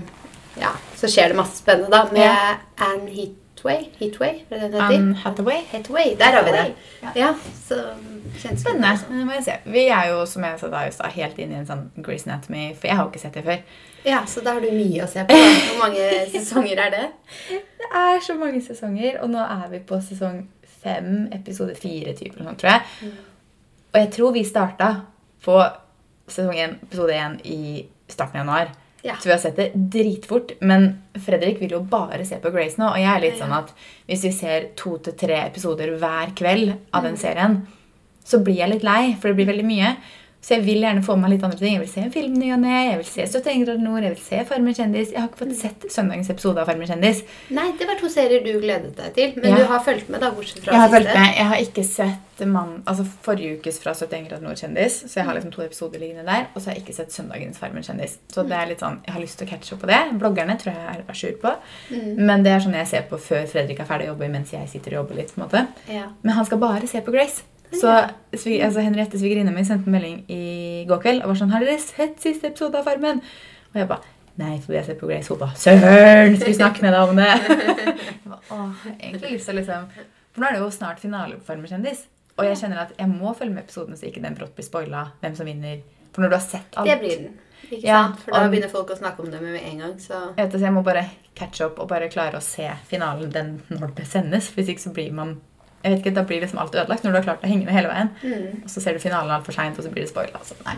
[0.61, 2.55] ja, så skjer det masse spennende da, med Ja.
[2.79, 3.35] Anne Heathworth.
[3.67, 3.89] Hitway?
[3.99, 4.81] Hitway, det det?
[4.83, 5.65] Anne Hathaway.
[5.71, 6.75] Hathaway, der har vi det.
[7.03, 7.13] Ja.
[7.17, 7.35] Ja,
[7.69, 7.83] så
[8.37, 8.89] Spennende.
[9.09, 9.53] Det må jeg se.
[9.65, 12.69] Vi er jo, som jeg sa da, stad, helt inne i en sånn Grey's Anatomy,
[12.75, 13.63] for jeg har jo ikke sett det før.
[14.07, 15.39] Ja, så da har du mye å se på.
[15.39, 17.05] Hvor mange sesonger er det?
[17.49, 20.43] Det er så mange sesonger, og nå er vi på sesong
[20.83, 23.13] fem, episode fire, type, eller noe, tror jeg.
[23.93, 24.91] Og jeg tror vi starta
[25.47, 25.61] på
[26.29, 27.61] sesong én, episode én i
[28.11, 28.75] starten av januar.
[29.07, 29.15] Ja.
[29.21, 30.57] Så vi har sett det dritfort.
[30.67, 30.89] Men
[31.25, 32.91] Fredrik vil jo bare se på Grace nå.
[32.91, 33.73] Og jeg er litt sånn at
[34.09, 37.61] hvis vi ser to til tre episoder hver kveld av den serien,
[38.27, 39.93] så blir jeg litt lei, for det blir veldig mye.
[40.47, 41.73] Så jeg vil gjerne få med meg litt andre ting.
[41.75, 44.13] Jeg vil se en film ny og ne, jeg vil se 71 grader nord, jeg
[44.15, 45.09] vil se Farmer kjendis.
[45.11, 47.25] Jeg har ikke fått sett søndagens episode av Farmer kjendis.
[47.57, 49.33] Nei, det var to serier du gledet deg til.
[49.41, 49.57] Men Ja.
[49.59, 51.35] du har fulgt med, da, bortsett fra Jeg har fulgt med.
[51.35, 55.25] Jeg har ikke sett man, altså forrige ukes fra 71 grader nord kjendis, så jeg
[55.25, 56.47] har liksom to episoder liggende der.
[56.55, 58.19] Og så har jeg ikke sett søndagens Farmen kjendis.
[58.31, 59.99] Så det er litt sånn, jeg har lyst til å catche opp på det.
[60.21, 61.57] Bloggerne tror jeg er jour på.
[62.23, 64.69] Men det er sånn jeg ser på før Fredrik er ferdig å jobbe mens jeg
[64.69, 65.35] sitter og jobber litt.
[65.35, 65.67] på en måte.
[65.89, 66.07] Ja.
[66.23, 67.43] Men han skal bare se på Grace.
[67.73, 67.89] Så
[68.33, 71.79] altså Henriette, svigerinna mi, sendte en melding i går kveld og var sånn 'Har dere
[71.79, 73.19] sett siste episode av Farmen?'
[73.75, 74.01] Og jeg bare
[74.39, 75.29] Nei, for vi har sett på Grace.
[75.29, 79.33] Hun bare 'Søren, skal vi snakke med deg om det?' Jeg bare, Åh, jeg egentlig
[79.33, 79.89] lyst til å liksom
[80.33, 82.05] For nå er det jo snart finale på Farmen kjendis.
[82.39, 85.07] Og jeg kjenner at jeg må følge med episoden så ikke den brått blir spoila
[85.23, 85.81] hvem som vinner.
[86.13, 87.39] For når du har sett alt Det blir den.
[87.71, 88.21] Ikke Ja, sant?
[88.21, 89.95] For da og- begynner folk å snakke om det med en gang.
[89.99, 93.31] Så Jeg vet så jeg må bare catche opp og bare klare å se finalen
[93.33, 94.51] den når det sendes.
[94.51, 95.41] Hvis ikke så blir man
[95.85, 97.75] jeg vet ikke, Da blir liksom alt ødelagt når du har klart å henge med
[97.75, 98.09] hele veien.
[98.23, 98.65] mm.
[98.65, 100.41] Og så ser du finalen altfor seint, og så blir det spoila.
[100.41, 100.55] Altså.
[100.65, 100.75] Nei.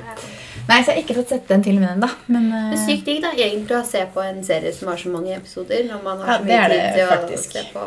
[0.68, 2.08] Nei, så jeg har ikke fått sett den filmen ennå.
[2.26, 5.36] Men, Men sykt digg da, egentlig å se på en serie som har så mange
[5.36, 7.84] episoder, når man har Ja, så det mye tid til å se på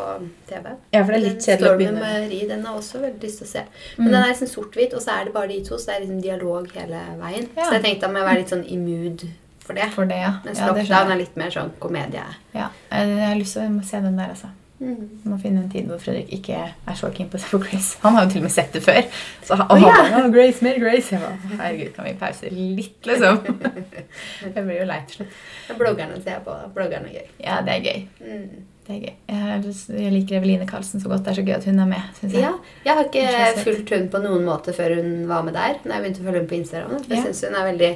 [0.48, 0.72] TV.
[0.92, 3.46] ja, for det er litt kjedelig å begynne Marie, den har også veldig lyst til
[3.46, 3.62] å se.
[3.98, 6.00] Men den er liksom sort-hvit, og så er det bare de to, så det er
[6.06, 7.46] liksom dialog hele veien.
[7.56, 7.68] Ja.
[7.68, 9.26] Så jeg tenkte da må jeg være litt sånn i mood
[9.62, 9.90] for det.
[9.94, 10.18] for det.
[10.18, 10.32] ja.
[10.44, 12.24] Mens ja lockdown er litt mer sånn komedie.
[12.54, 14.50] Ja, jeg har lyst til å se den der, altså.
[14.82, 15.20] Mm.
[15.30, 18.00] Må finne en tid hvor Fredrik ikke er så keen på å se på Grace.
[18.02, 18.98] Han har jo til og med sett det før.
[19.46, 19.92] Så han, oh, ja.
[20.10, 21.14] bare, Grace, mer Grace.
[21.14, 23.38] Jeg bare, herregud, kan vi pause litt, liksom?
[24.56, 25.40] Jeg blir jo lei til slutt.
[25.78, 26.58] Bloggerne ser jeg på.
[26.74, 27.32] Bloggerne er gøy.
[27.44, 28.04] Ja, det er gøy.
[28.26, 28.71] Mm.
[28.82, 29.12] Det er gøy.
[29.30, 31.20] Jeg, liker Eveline Karlsen så godt.
[31.22, 32.42] Det er så gøy at hun er med, synes jeg.
[32.42, 32.48] Ja,
[32.84, 35.76] jeg har ikke fulgt hun på noen måte før hun var med der.
[35.84, 36.96] Når jeg begynte å følge hun på Instagram.
[37.04, 37.22] For jeg Ja.
[37.28, 37.90] synes hun er veldig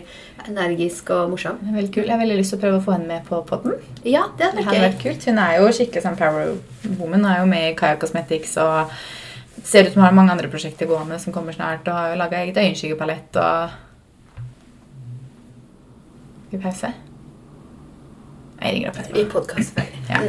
[0.53, 1.59] energisk og morsom.
[1.75, 2.05] Veldig kul.
[2.05, 3.75] Jeg har veldig lyst til å prøve å få henne med på podden.
[4.05, 5.25] Ja, det hadde vært vært kult.
[5.27, 6.55] Hun er jo skikkelig sånn power
[7.01, 7.25] woman.
[7.25, 8.95] Hun er jo med i Kaja Cosmetics og
[9.65, 11.83] ser ut som hun har mange andre prosjekter gående som kommer snart.
[11.89, 13.75] Og har jo laga eget øyenskyggepalett og
[16.47, 16.93] Skal vi pause?
[18.63, 19.19] Jeg ringer opp etterpå.
[19.19, 19.79] I podkast.
[20.09, 20.23] Ja.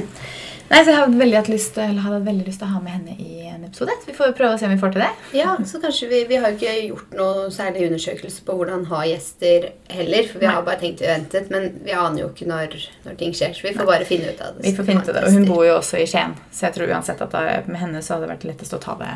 [0.67, 3.13] Nei, så jeg hadde veldig lyst, eller hadde veldig lyst til å ha med henne
[3.23, 3.93] i en episode.
[4.01, 5.09] Så vi får prøve å se om vi får til det.
[5.37, 8.99] Ja, så kanskje vi, vi har jo ikke gjort noe særlig undersøkelse på hvordan ha
[9.07, 10.27] gjester heller.
[10.27, 10.55] For vi Nei.
[10.57, 12.75] har bare tenkt vi ventet, men vi aner jo ikke når,
[13.07, 13.55] når ting skjer.
[13.55, 14.65] Så vi får bare finne ut av det.
[14.67, 15.23] Vi får finne ut av det.
[15.29, 18.03] Og hun bor jo også i Skien, så jeg tror uansett at da, med henne
[18.03, 19.15] så hadde det vært lettest å ta det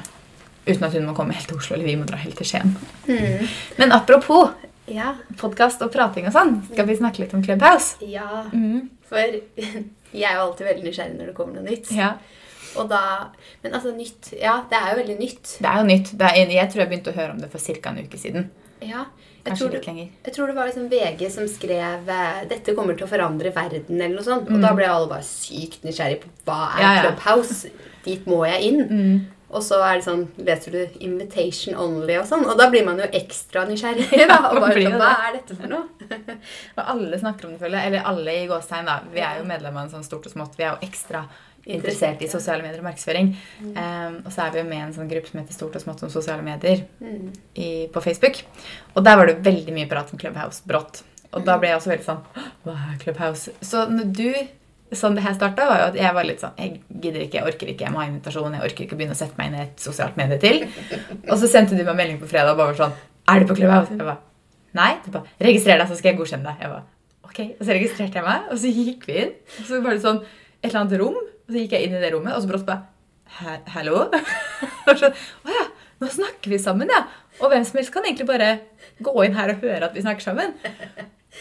[0.62, 2.76] uten at hun må komme helt til Oslo, eller vi må dra helt til Skien.
[3.08, 3.48] mm.
[3.82, 4.52] Men apropos
[4.92, 5.16] Ja.
[5.40, 7.96] podkast og prating og sånn, skal vi snakke litt om Clubhouse?
[8.06, 8.46] ja.
[8.54, 8.90] Mm.
[9.10, 9.40] For
[10.14, 11.92] jeg er jo alltid veldig nysgjerrig når det kommer noe nytt.
[11.96, 12.14] Ja,
[12.78, 13.02] Og da
[13.64, 15.58] Men altså, nytt Ja, det er jo veldig nytt.
[15.60, 16.12] Det er jo nytt.
[16.18, 17.90] Det er, jeg tror jeg begynte å høre om det for ca.
[17.90, 18.50] en uke siden.
[18.82, 19.06] Ja.
[19.44, 19.82] Jeg tror, det,
[20.26, 23.98] jeg tror det var liksom VG som skrev eh, 'Dette kommer til å forandre verden',
[23.98, 24.46] eller noe sånt.
[24.48, 24.62] Og Mm.
[24.62, 27.02] da ble alle bare sykt nysgjerrig på hva er Ja, ja.
[27.10, 27.70] Clubhouse.
[28.06, 28.82] Dit må jeg inn.
[28.88, 29.28] Mm.
[29.52, 32.46] Og så er det sånn, leser du 'invitation only' og sånn.
[32.48, 34.08] Og da blir man jo ekstra nysgjerrig.
[34.32, 35.84] da, Og bare sånn, Hva er dette for noe?
[36.78, 37.88] Og alle snakker om det, føler jeg.
[37.92, 39.00] Eller alle i gåstegn, da.
[39.14, 40.56] Vi er jo medlemmer av en sånn stort og smått.
[40.58, 41.26] Vi er jo ekstra
[41.68, 43.28] interessert i sosiale medier og markedsføring.
[43.62, 45.82] Um, og så er vi jo med i en sånn gruppe som heter Stort og
[45.84, 47.28] smått om sosiale medier Mm.
[47.56, 48.40] i, på Facebook.
[48.96, 51.04] Og der var det veldig mye prat om Clubhouse brått.
[51.34, 52.24] Og da ble jeg også veldig sånn
[52.66, 53.52] Hva er Clubhouse?
[53.62, 54.34] Så når du
[54.92, 57.48] Sånn det her starta, var jo at jeg var litt sånn Jeg gidder ikke, jeg
[57.48, 58.54] orker ikke, jeg må ha invitasjon.
[58.58, 60.66] Jeg orker ikke begynne å sette meg inn i et sosialt medie til.
[61.30, 62.92] Og så sendte du meg melding på fredag og bare sånn
[63.32, 63.94] Er du på Clubhouse?
[63.96, 64.18] Jeg bare
[64.76, 64.90] Nei.
[65.06, 66.66] Du bare Registrer deg, så skal jeg godkjenne deg.
[66.66, 66.84] Jeg bare
[67.32, 67.40] Ok.
[67.60, 69.30] Og så registrerte jeg meg, og så gikk vi inn.
[69.62, 72.02] Og så var det sånn et eller annet rom, og så gikk jeg inn i
[72.04, 72.84] det rommet, og så brått bare
[73.40, 74.02] «Hæ- Hallo?
[74.92, 75.08] Og så,
[75.48, 75.62] Å ja,
[76.04, 77.06] nå snakker vi sammen, ja.
[77.40, 78.50] Og hvem som helst kan egentlig bare
[79.00, 80.52] gå inn her og høre at vi snakker sammen.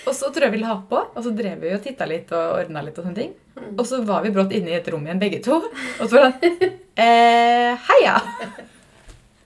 [0.07, 2.61] Og så tror jeg vi la på, og så drev vi og titta litt og
[2.61, 2.98] ordna litt.
[2.98, 3.33] Og sånne ting.
[3.76, 5.59] Og så var vi brått inne i et rom igjen, begge to.
[6.00, 8.18] Og så var det eh, Heia!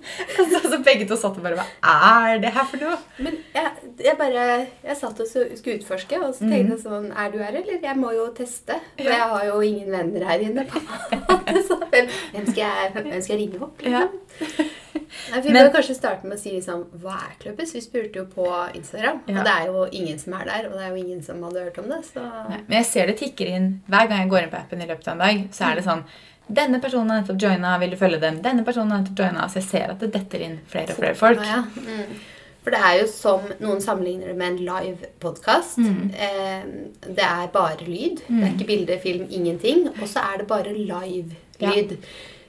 [0.05, 1.93] Og så, så begge to satt og bare Hva
[2.29, 2.99] er det her for noe?
[3.25, 3.71] Men jeg,
[4.05, 4.43] jeg bare
[4.85, 7.79] Jeg satt og skulle utforske, og så tenkte jeg sånn Er du her, eller?
[7.81, 8.77] Jeg må jo teste.
[8.99, 9.11] For Mm.
[9.15, 10.67] Jeg har jo ingen venner her inne.
[10.69, 10.81] på
[11.71, 13.81] Så hvem, hvem, skal jeg, hvem skal jeg ringe opp?
[13.81, 14.19] Liksom?
[14.53, 14.69] Ja.
[15.33, 17.73] Nei, vi bør kanskje starte med å si liksom, hva er kløpes?
[17.77, 19.39] Vi spurte jo på Instagram, Ja.
[19.39, 20.69] og det er jo ingen som er der.
[20.69, 22.03] Og det er jo ingen som hadde hørt om det.
[22.05, 24.83] Så Nei, Men jeg ser det tikker inn hver gang jeg går inn på appen
[24.83, 25.49] i løpet av en dag.
[25.53, 26.05] Så er det sånn
[26.45, 28.43] Denne personen har nettopp joina, vil du følge dem?
[28.43, 29.47] Denne personen har nettopp joina.
[29.49, 31.41] Så jeg ser at det detter inn flere og flere folk.
[31.41, 32.19] Ja, mm.
[32.65, 35.79] For det er jo som noen sammenligner det med en live podkast.
[35.79, 36.11] Mm.
[36.13, 36.63] Eh,
[37.09, 38.23] det er bare lyd.
[38.29, 39.89] Det er ikke bilde, film, ingenting.
[40.01, 41.97] Og så er det bare live-lyd.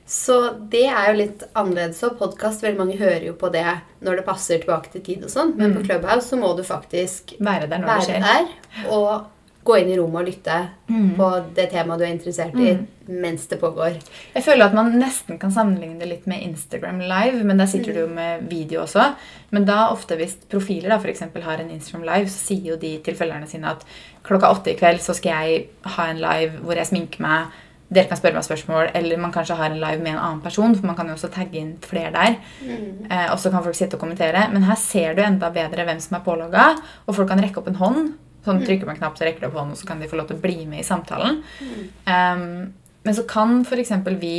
[0.05, 0.35] Så
[0.69, 2.03] det er jo litt annerledes.
[2.05, 3.65] Og podkast, veldig mange hører jo på det
[4.05, 5.55] når det passer tilbake til tid og sånn.
[5.57, 9.31] Men på Clubhouse så må du faktisk Være der når det være der og
[9.65, 11.15] gå inn i rommet og lytte Mm.
[11.17, 12.75] på det temaet du er interessert i
[13.09, 13.95] mens det pågår.
[14.35, 17.93] Jeg føler at man nesten kan sammenligne det litt med Instagram Live, men der sitter
[17.93, 19.15] du jo med video også.
[19.49, 22.77] Men da ofte hvis profiler da for eksempel har en Instagram Live, så sier jo
[22.77, 23.81] de til følgerne sine at
[24.23, 25.65] klokka åtte i kveld så skal jeg
[25.97, 27.47] ha en live hvor jeg sminker meg.
[27.85, 30.73] Dere kan spørre meg spørsmål, eller man kanskje har en live med en annen person.
[30.75, 32.37] for man kan jo også tagge inn flere der.
[33.09, 34.47] Eh, og så kan folk sitte og kommentere.
[34.51, 36.65] Men her ser du enda bedre hvem som er pålogga,
[37.05, 38.13] og folk kan rekke opp en hånd.
[38.45, 40.27] Sånn trykker man knapp, så rekker de opp hånden, og så kan de få lov
[40.29, 41.39] til å bli med i samtalen.
[42.05, 42.73] Um,
[43.05, 43.93] men så kan f.eks.
[44.21, 44.37] vi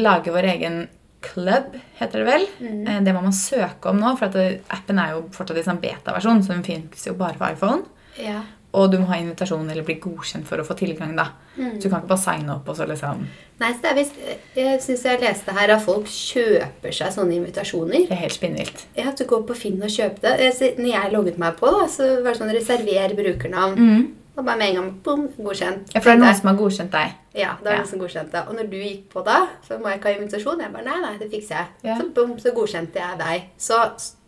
[0.00, 0.82] lage vår egen
[1.24, 2.44] club, heter det vel.
[2.60, 3.04] Mm.
[3.06, 4.36] Det må man søke om nå, for
[4.76, 7.84] appen er jo fortsatt i sånn beta-versjon, så den finnes jo bare for iPhone.
[8.20, 8.42] Ja.
[8.74, 11.12] Og du må ha invitasjon eller bli godkjent for å få tilgang.
[11.16, 11.28] da.
[11.56, 13.20] Så du kan ikke bare signe opp og så liksom
[13.60, 14.16] Nei, så det er visst
[14.58, 18.08] Jeg syns jeg leste her at folk kjøper seg sånne invitasjoner.
[18.08, 18.82] Det er helt spinnvilt.
[18.96, 20.32] Jeg har til å gå på Finn og kjøpe det.
[20.42, 23.78] Jeg, når jeg logget meg på, da, så var det sånn reserver brukernavn.
[23.78, 24.04] Mm.
[24.34, 25.92] Og bare med en gang bom, godkjent.
[25.94, 27.12] Ja, for det er noen som har godkjent deg.
[27.38, 27.78] Ja, det er Ja.
[27.84, 28.40] noen som godkjente.
[28.48, 29.36] Og når du gikk på da,
[29.68, 30.60] så må jeg ikke ha invitasjon.
[30.66, 31.66] Jeg bare nei, nei, det fikser jeg.
[31.86, 31.98] Ja.
[32.00, 33.44] Så bom, så godkjente jeg deg.
[33.56, 33.78] Så,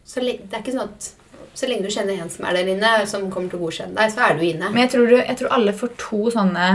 [0.06, 1.11] så det er ikke sånn at
[1.57, 4.12] så lenge du kjenner en som er der inne, som kommer til å godkjenne deg,
[4.12, 4.69] så er du inne.
[4.75, 6.66] Men jeg tror, du, jeg tror alle får to sånne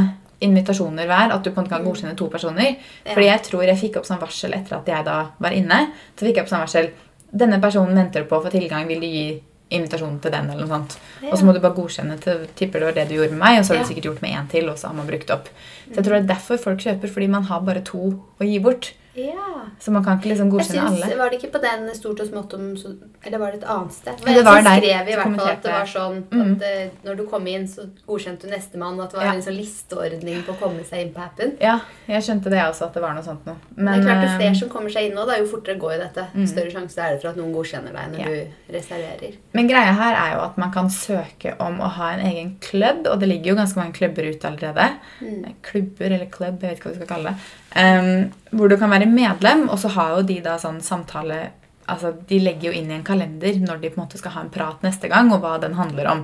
[0.42, 1.32] invitasjoner hver.
[1.36, 2.72] At du på en måte kan godkjenne to personer.
[3.06, 3.14] Ja.
[3.14, 5.80] Fordi jeg tror jeg fikk opp sånn varsel etter at jeg da var inne.
[6.18, 6.92] Så fikk jeg opp sånn varsel
[7.32, 8.90] Denne personen venter du på å få tilgang.
[8.90, 9.28] Vil du gi
[9.72, 10.50] invitasjon til den?
[10.52, 10.98] eller noe sånt.
[11.30, 13.60] Og så må du bare godkjenne til tipper det var det du gjorde med meg,
[13.60, 13.88] og så har du Ja.
[13.88, 15.48] sikkert gjort med én til, og så har man brukt opp.
[15.88, 18.60] Så jeg tror det er derfor folk kjøper, fordi man har bare to å gi
[18.60, 18.92] bort.
[19.14, 19.66] Ja.
[19.80, 21.18] Så man kan ikke liksom Jeg godkjenne synes, alle.
[21.20, 22.96] Var det ikke på den stort og smått om så-
[23.26, 24.14] Eller var det et annet sted?
[24.26, 24.80] Men det var der.
[24.82, 26.56] skrev i hvert fall at det var sånn Mm.
[26.56, 28.94] at eh, når du kom inn, så godkjente du nestemann.
[29.00, 29.34] og At det var Ja.
[29.34, 31.58] en sånn listeordning på å komme seg inn på appen.
[31.60, 33.56] Ja, jeg skjønte det også, at det var noe sånt noe.
[33.76, 35.78] Men det er klart, jo eh, flere som kommer seg inn nå, da, jo fortere
[35.78, 36.48] går jo dette.
[36.48, 38.26] Større sjanse er det for at noen godkjenner deg når Ja.
[38.26, 39.36] du reserverer.
[39.54, 43.06] Men greia her er jo at man kan søke om å ha en egen klubb,
[43.08, 44.90] og det ligger jo ganske mange klubber ute allerede.
[45.22, 45.54] Mm.
[45.62, 47.38] Klubber eller klubb, jeg vet ikke hva vi skal kalle det.
[47.74, 51.50] Um, hvor du kan være medlem, og så har jo de da sånn samtale
[51.92, 54.44] Altså, De legger jo inn i en kalender når de på en måte skal ha
[54.46, 56.22] en prat neste gang, og hva den handler om.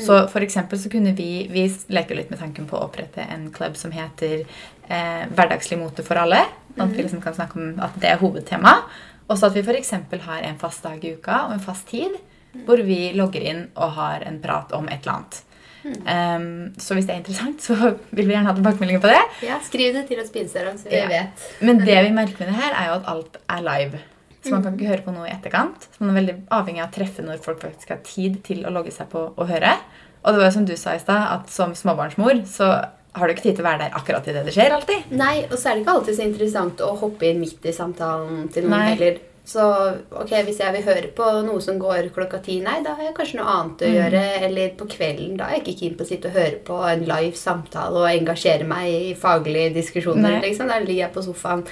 [0.00, 3.76] Så for så kunne vi Vi leker litt med tanken på å opprette en klubb
[3.76, 4.46] som heter
[4.88, 6.46] eh, Hverdagslig mote for alle.
[6.76, 8.80] Sånn at vi liksom kan snakke om at det er hovedtema.
[9.28, 9.92] Og så at vi f.eks.
[10.24, 12.16] har en fast dag i uka og en fast tid
[12.66, 15.42] hvor vi logger inn og har en prat om et eller annet.
[15.84, 17.76] Um, så hvis det er interessant, så
[18.12, 19.20] vil vi gjerne ha tilbakemeldinger på det.
[19.46, 21.08] Ja, Skriv det til oss på Instagram, så vi Ja.
[21.08, 21.46] vet.
[21.60, 24.00] Men det vi merker med det her, er jo at alt er live.
[24.42, 25.88] Så man kan ikke høre på noe i etterkant.
[25.92, 28.70] Så man er veldig avhengig av å treffe når folk faktisk har tid til å
[28.72, 29.74] logge seg på og høre.
[30.24, 32.70] Og det var jo som du sa i stad, at som småbarnsmor så
[33.12, 34.70] har du ikke tid til å være der akkurat idet det skjer.
[34.70, 35.10] alltid.
[35.10, 38.48] Nei, og så er det ikke alltid så interessant å hoppe inn midt i samtalen
[38.52, 38.94] til noen Nei.
[38.94, 39.18] heller.
[39.44, 39.62] Så
[40.12, 43.14] ok, hvis jeg vil høre på noe som går klokka ti, nei, da har jeg
[43.16, 44.20] kanskje noe annet å gjøre.
[44.46, 47.04] Eller på kvelden, da er jeg ikke keen på å sitte og høre på en
[47.08, 50.36] live samtale og engasjere meg i faglige diskusjoner.
[50.36, 50.40] Nei.
[50.44, 50.68] liksom.
[50.70, 51.64] Da ligger jeg på sofaen.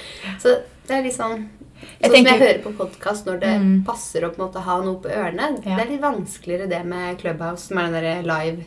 [0.42, 0.57] Så
[0.88, 3.85] det er litt sånn Sånn som jeg hører på podkast når det Mm.
[3.87, 5.64] passer å på en måte ha noe på ørene.
[5.64, 5.76] Ja.
[5.76, 8.64] Det er litt vanskeligere det med Clubhouse, som er den der live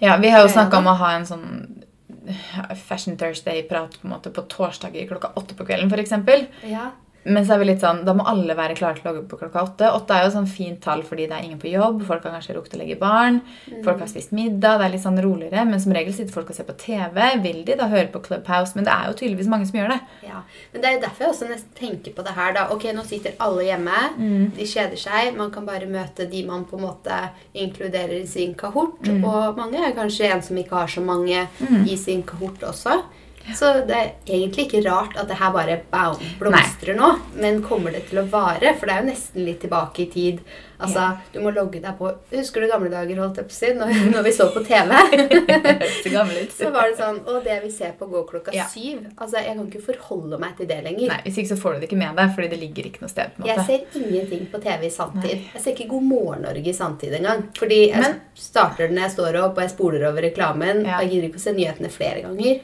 [0.00, 1.84] Ja, Vi har jo snakka om å ha en sånn
[2.74, 6.48] Fashion Thursday-prat på en måte på torsdager klokka åtte på kvelden f.eks.
[6.68, 6.90] Ja.
[7.24, 9.38] Men så er vi litt sånn, da må alle være klare til å logge på
[9.40, 9.88] klokka åtte.
[9.96, 12.02] Åtte er jo sånn fint tall fordi det er ingen på jobb.
[12.08, 13.40] Folk har kanskje rukket å legge barn.
[13.86, 14.78] Folk har spist middag.
[14.82, 15.64] Det er litt sånn roligere.
[15.68, 17.20] Men som regel sitter folk og ser på TV.
[17.46, 18.76] Vil de da høre på Clubhouse?
[18.76, 19.98] Men det er jo tydeligvis mange som gjør det.
[20.28, 22.52] Ja, men Det er jo derfor jeg også nesten tenker på det her.
[22.58, 22.66] da.
[22.76, 23.98] Ok, Nå sitter alle hjemme.
[24.18, 24.46] Mm.
[24.58, 25.34] De kjeder seg.
[25.36, 27.20] Man kan bare møte de man på en måte
[27.54, 29.00] inkluderer i sin kahort.
[29.00, 29.24] Mm.
[29.24, 31.46] Og mange er kanskje en som ikke har så mange
[31.88, 33.00] i sin kahort også.
[33.52, 37.10] Så det er egentlig ikke rart at det her bare bam, blomstrer nå.
[37.36, 38.72] Men kommer det til å vare?
[38.78, 40.40] For det er jo nesten litt tilbake i tid.
[40.80, 41.16] Altså, Ja.
[41.32, 43.92] Du må logge deg på Husker du gamle dager, holdt jeg på å si, når,
[44.16, 44.90] når vi så på TV?
[46.58, 48.66] Så var det sånn Og det vi ser på går klokka Ja.
[48.68, 49.04] syv.
[49.16, 51.08] Altså, Jeg kan ikke forholde meg til det lenger.
[51.12, 53.12] Nei, Hvis ikke så får du det ikke med deg, fordi det ligger ikke noe
[53.12, 53.30] sted.
[53.36, 53.54] på en måte.
[53.54, 55.36] Jeg ser ingenting på TV i sanntid.
[55.38, 55.50] Nei.
[55.54, 57.46] Jeg ser ikke God morgen Norge i sanntid engang.
[57.56, 60.84] Fordi jeg Men- starter den jeg står opp, og jeg spoler over reklamen.
[60.86, 60.96] Ja.
[60.98, 62.60] Og jeg gidder ikke å se nyhetene flere ganger.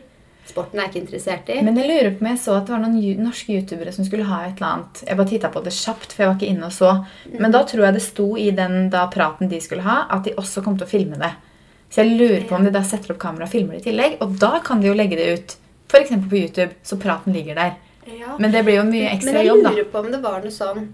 [0.49, 1.61] Sporten er ikke interessert i.
[1.63, 4.27] Men jeg lurer på om jeg så at det var noen norske youtubere som skulle
[4.27, 5.03] ha et eller annet.
[5.07, 6.95] Jeg bare titta på det kjapt, for jeg var ikke inne og så.
[7.37, 10.35] Men da tror jeg det sto i den da praten de skulle ha, at de
[10.41, 11.31] også kom til å filme det.
[11.91, 14.19] Så jeg lurer på om de da setter opp kamera og filmer det i tillegg.
[14.25, 15.57] Og da kan de jo legge det ut
[15.91, 16.13] F.eks.
[16.31, 17.79] på YouTube, så praten ligger der.
[18.07, 18.37] Ja.
[18.39, 19.71] Men det blir jo mye ekstra jobb, da.
[19.71, 20.85] Men jeg lurer på om det var noe sånn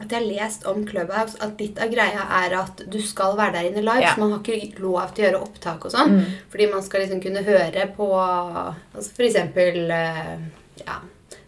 [0.00, 3.52] at jeg har lest om Clubhouse at litt av greia er at du skal være
[3.52, 4.02] der inne live.
[4.02, 4.14] Ja.
[4.14, 6.16] Så man har ikke lov til å gjøre opptak og sånn.
[6.18, 6.24] Mm.
[6.50, 8.08] Fordi man skal liksom kunne høre på
[8.94, 10.38] altså For eksempel eh,
[10.86, 10.96] Ja.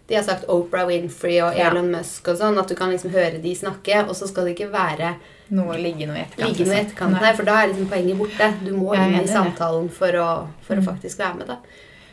[0.06, 1.70] De har sagt Oprah Winfrey og Ja.
[1.72, 2.58] Elon Musk og sånn.
[2.62, 5.16] At du kan liksom høre de snakke, og så skal det ikke være
[5.50, 6.46] Noe ligge noe i etterkant.
[6.46, 6.86] ligge noe i liksom.
[6.86, 8.48] etterkant der, for da er liksom poenget borte.
[8.64, 10.28] Du må inn i i samtalen for å,
[10.62, 10.86] for å Mm.
[10.86, 11.58] faktisk være med, da.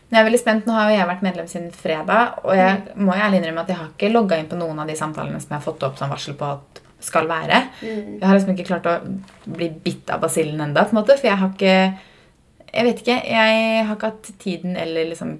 [0.10, 0.68] Men jeg er veldig spent.
[0.68, 3.74] Nå har jo jeg vært medlem siden fredag, og jeg må jo ærlig innrømme at
[3.74, 6.00] jeg har ikke logga inn på noen av de samtalene som jeg har fått opp
[6.00, 7.60] som varsel på at skal være.
[7.82, 8.20] Mm.
[8.22, 8.96] Jeg har liksom ikke klart å
[9.44, 11.76] bli bitt av basillen enda, på en måte, for jeg har ikke
[12.74, 15.36] jeg vet ikke, jeg har ikke hatt tiden eller liksom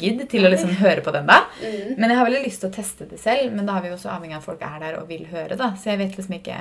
[0.00, 1.28] gidd til å liksom høre på den.
[1.28, 1.44] da.
[1.60, 1.92] Mm.
[1.94, 3.98] Men jeg har veldig lyst til å teste det selv, men da er vi jo
[3.98, 5.58] også avhengig av at folk er der og vil høre.
[5.60, 6.58] da, Så jeg vet liksom ikke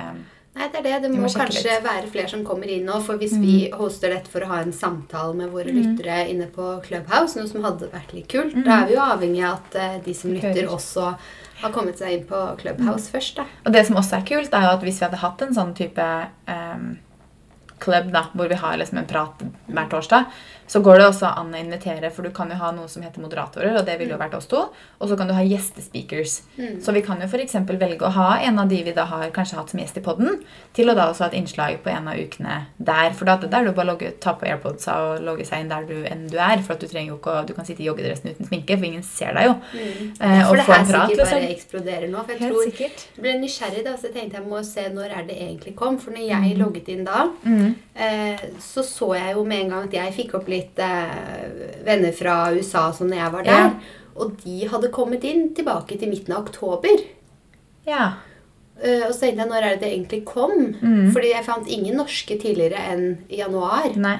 [0.51, 0.95] Nei, det er det.
[1.05, 2.97] Det må, må kanskje kanskje være flere som kommer inn nå.
[3.05, 6.73] For hvis vi hoster dette for å ha en samtale med våre lyttere inne på
[6.83, 9.95] Clubhouse, noe som hadde vært litt kult, da er vi jo avhengig av at eh,
[10.03, 11.13] de som lytter, også
[11.61, 13.39] har kommet seg inn på Clubhouse først.
[13.39, 13.47] da.
[13.63, 15.73] Og det som også er kult, er jo at hvis vi hadde hatt en sånn
[15.77, 16.09] type
[16.51, 16.91] um,
[17.81, 20.25] klubb da, hvor vi har liksom en prat hver torsdag,
[20.71, 23.19] så går det også an å invitere, for du kan jo ha noe som heter
[23.19, 24.61] moderatorer, og det ville jo vært oss to,
[25.01, 26.37] og så kan du ha gjestespeakers.
[26.85, 29.25] Så vi kan jo for eksempel velge å ha en av de vi da har
[29.35, 30.37] kanskje hatt som gjest i podden,
[30.77, 33.11] til å da også ha et innslag på en av ukene der.
[33.17, 35.65] For da da er det jo bare å logge, ta på airpodsa og logge seg
[35.65, 37.67] inn der du enn du er, for at du trenger jo ikke å, du kan
[37.67, 39.57] sitte i joggedressen uten sminke, for ingen ser deg jo.
[39.75, 41.55] Eh, For og det her prat, sikkert bare liksom.
[41.57, 42.23] eksploderer nå.
[42.23, 43.05] For jeg Helt tror sikkert.
[43.17, 45.99] Jeg ble nysgjerrig, da, så tenkte jeg må se når er det egentlig kom.
[45.99, 47.70] For når jeg logget inn da, Mm.
[47.93, 52.13] Eh, så så jeg jo med en gang at jeg fikk opp litt eh, venner
[52.15, 53.71] fra USA sånn når jeg var der.
[53.71, 53.97] Ja.
[54.21, 57.03] Og de hadde kommet inn tilbake til midten av oktober.
[57.87, 58.11] Ja.
[58.81, 60.55] Eh, og så tenkte jeg når er det det egentlig kom?
[60.81, 61.11] Mm.
[61.15, 63.91] Fordi jeg fant ingen norske tidligere enn i januar.
[63.95, 64.17] Nei.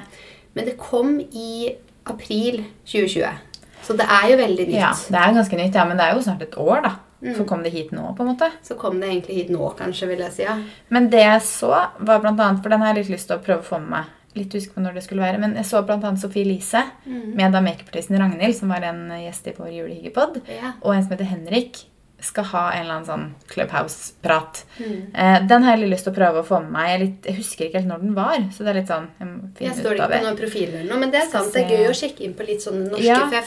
[0.56, 1.72] Men det kom i
[2.08, 3.48] april 2020.
[3.82, 4.78] Så det er jo veldig nytt.
[4.78, 6.92] Ja, det er ganske nytt, ja, men det er jo snart et år, da.
[7.22, 7.36] Mm.
[7.38, 8.48] Så kom det hit nå, på en måte.
[8.66, 10.42] Så kom det egentlig hit nå, kanskje, vil jeg si.
[10.42, 10.56] ja.
[10.90, 13.44] Men det jeg så, var blant annet For den har jeg litt lyst til å
[13.44, 14.04] prøve å få med meg.
[14.34, 15.38] Litt usikker på når det skulle være.
[15.38, 17.34] Men jeg så annet Sophie Elise Mm.
[17.36, 20.72] med da makeupartisten Ragnhild, som var en gjest i vår julehyggepod, Ja.
[20.82, 21.84] og en som heter Henrik,
[22.22, 24.64] skal ha en eller annen sånn Clubhouse-prat.
[24.78, 25.14] Mm.
[25.14, 26.88] Eh, den har jeg litt lyst til å prøve å få med meg.
[26.90, 29.28] Jeg, litt, jeg husker ikke helt når den var, så det er litt sånn Jeg
[29.28, 31.52] må Jeg står ikke på noen profiler noe, men det er sant.
[31.52, 33.04] Det er gøy å sjekke inn på litt sånne norske.
[33.04, 33.18] Ja.
[33.26, 33.44] For jeg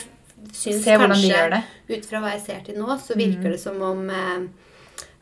[0.54, 1.64] syns Se hvordan de gjør det.
[1.98, 4.46] ut fra hva jeg ser til nå, så virker det som om eh,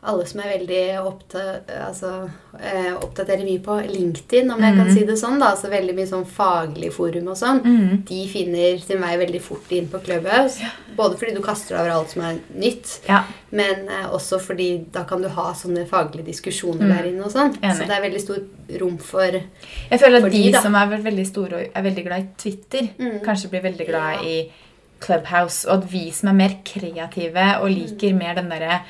[0.06, 5.06] alle som er veldig opptatt, altså, eh, oppdaterer mye på LinkedIn, om jeg kan si
[5.08, 8.04] det sånn, da, altså veldig mye sånn faglig forum og sånn, Mm.
[8.10, 10.60] de finner sin vei veldig fort inn på Clubhouse.
[10.98, 13.24] Både fordi du kaster over alt som er nytt, Ja.
[13.52, 17.54] men eh, også fordi da kan du ha sånne faglige diskusjoner der inne og sånn.
[17.62, 21.26] Så det er veldig stort rom for Jeg føler at de, de, som er veldig
[21.32, 23.22] store og er veldig glad i Twitter, Mm.
[23.24, 24.22] kanskje blir veldig glad Ja.
[24.22, 24.52] i
[25.04, 25.68] Clubhouse.
[25.68, 28.82] Og at vi som er mer kreative og liker mer den derre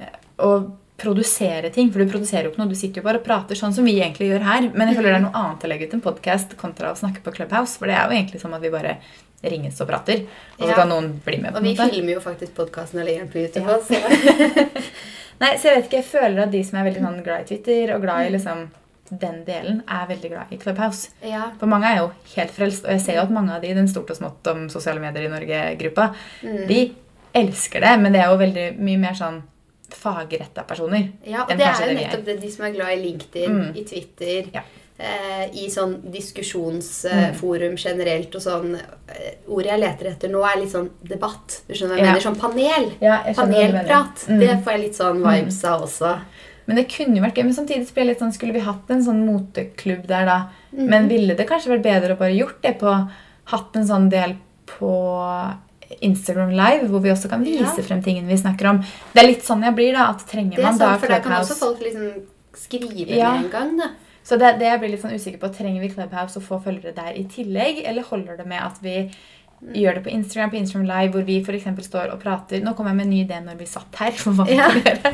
[0.00, 0.52] eh, å
[0.98, 1.92] produsere ting.
[1.94, 3.98] For du produserer jo ikke noe, du sitter jo bare og prater sånn som vi
[4.00, 4.66] egentlig gjør her.
[4.74, 7.22] Men jeg føler det er noe annet å legge ut en podkast kontra å snakke
[7.22, 7.78] på Clubhouse.
[7.78, 8.96] For det er jo egentlig som at vi bare
[9.46, 10.24] ringes og prater.
[10.58, 10.74] Og så Ja.
[10.80, 11.52] kan noen bli med.
[11.52, 11.90] på Og vi måte.
[11.92, 13.68] filmer jo faktisk podkasten og legger den på YouTube.
[13.68, 13.78] Ja.
[13.78, 13.94] også.
[15.40, 17.48] Nei, så jeg vet ikke, jeg føler at de som er veldig sånn glad i
[17.52, 18.64] Twitter og glad i liksom
[19.10, 21.10] den delen, er veldig glad i Clubhouse.
[21.22, 21.50] ja.
[21.58, 23.74] For mange er jo helt frelst, og jeg ser jo at mange av de, i
[23.74, 26.66] den stort og smått om sosiale medier i Norge-gruppa, Mm.
[26.68, 26.94] de
[27.34, 29.42] elsker det, men det er jo veldig mye mer sånn
[29.90, 31.08] fagretta personer.
[31.24, 33.76] ja, og det er jo det nettopp det de som er glad i LinkedIn, Mm.
[33.76, 34.62] i Twitter, Ja.
[34.98, 40.72] eh, i sånn diskusjonsforum generelt og sånn eh, Ordet jeg leter etter nå, er litt
[40.72, 41.62] sånn debatt.
[41.66, 42.12] Du skjønner hva jeg Ja.
[42.12, 42.20] mener?
[42.20, 42.92] Sånn panel.
[43.00, 43.22] Ja.
[43.34, 44.26] Panelprat.
[44.28, 44.40] Mm.
[44.40, 46.20] Det får jeg litt sånn vibes av også.
[46.68, 48.90] Men det kunne jo vært gøy, men samtidig blir jeg litt sånn, skulle vi hatt
[48.92, 50.36] en sånn moteklubb der da?
[50.74, 50.84] Mm.
[50.92, 52.92] Men ville det kanskje vært bedre å bare gjort det på,
[53.54, 54.34] hatt en sånn del
[54.68, 54.90] på
[56.04, 57.82] Instagram Live, hvor vi også kan vise Ja.
[57.86, 58.82] frem tingene vi snakker om.
[59.14, 61.20] Det er litt sånn jeg blir da, at trenger Det er sånn, da for der
[61.24, 62.22] kan også folk liksom
[62.54, 63.32] skrive Ja.
[63.32, 63.88] med en gang, da.
[64.22, 66.94] Så det, det jeg blir litt sånn usikker på, trenger vi Clubhouse og få følgere
[66.94, 69.10] der i tillegg, eller holder det med at vi
[69.74, 72.60] gjør det på Instagram, på Instagram Live, hvor vi eksempel står og prater.
[72.62, 74.12] Nå kom jeg med en ny idé når vi satt her.
[74.12, 74.68] for hva vi Ja.
[74.70, 75.12] gjøre.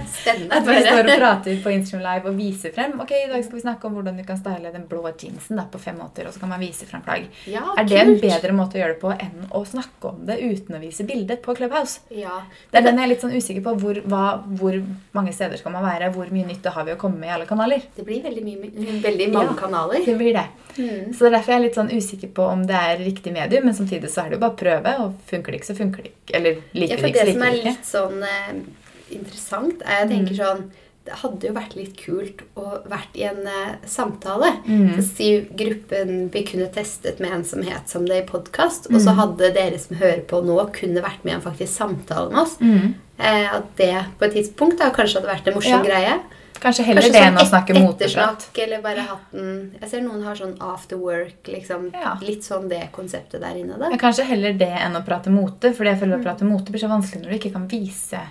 [0.53, 3.01] At vi står og prater på Instagram Live og viser frem.
[3.01, 5.65] Ok, i dag skal vi snakke om hvordan du kan style den blå jeansen da,
[5.71, 7.27] på fem måter, og så kan man vise frem plagg.
[7.47, 10.39] Ja, Er det en bedre måte å gjøre det på enn å snakke om det
[10.43, 12.01] uten å vise bilde på Clubhouse?
[12.11, 12.43] Ja.
[12.71, 13.77] Det er den jeg er litt sånn usikker på.
[13.81, 14.25] Hvor, hva,
[14.61, 14.77] hvor
[15.17, 16.13] mange steder skal man være?
[16.15, 17.83] Hvor mye nytte har vi å komme med i alle kanaler?
[17.97, 19.59] Det blir veldig, mye, veldig mange Ja.
[19.65, 20.05] kanaler.
[20.05, 20.47] Det blir det.
[20.77, 21.13] Mm.
[21.15, 23.65] Så det er derfor jeg er litt sånn usikker på om det er riktig medium,
[23.65, 26.13] men samtidig så er det jo bare prøve, og funker det ikke, så funker det
[26.15, 26.35] ikke.
[26.39, 27.75] Eller Ja, liker for det ikke, så liker det ikke.
[27.75, 30.65] Det som er litt sånn eh, interessant, er jeg tenker sånn
[31.05, 34.55] det hadde jo vært litt kult å vært i en uh, samtale.
[34.65, 35.03] Mm.
[35.05, 39.13] Si gruppen vi kunne testet med en som het som det i podkast, og så
[39.13, 39.19] Mm.
[39.19, 42.57] hadde dere som hører på nå, kunne vært med i en faktisk samtale med oss.
[42.59, 42.95] Mm.
[43.19, 45.85] Eh, at det på et tidspunkt da kanskje hadde vært en morsom Ja.
[45.85, 46.17] greie.
[46.65, 48.45] Kanskje heller Kanskje det sånn enn å snakke moteprat.
[48.65, 49.57] eller bare hatt den.
[49.83, 51.91] Jeg ser noen har sånn after work, liksom.
[51.93, 52.15] Ja.
[52.25, 53.91] Litt sånn det konseptet der inne, da.
[53.93, 56.81] Ja, kanskje heller det enn å prate mote, for jeg føler å prate mote blir
[56.81, 58.23] så vanskelig når du ikke kan vise,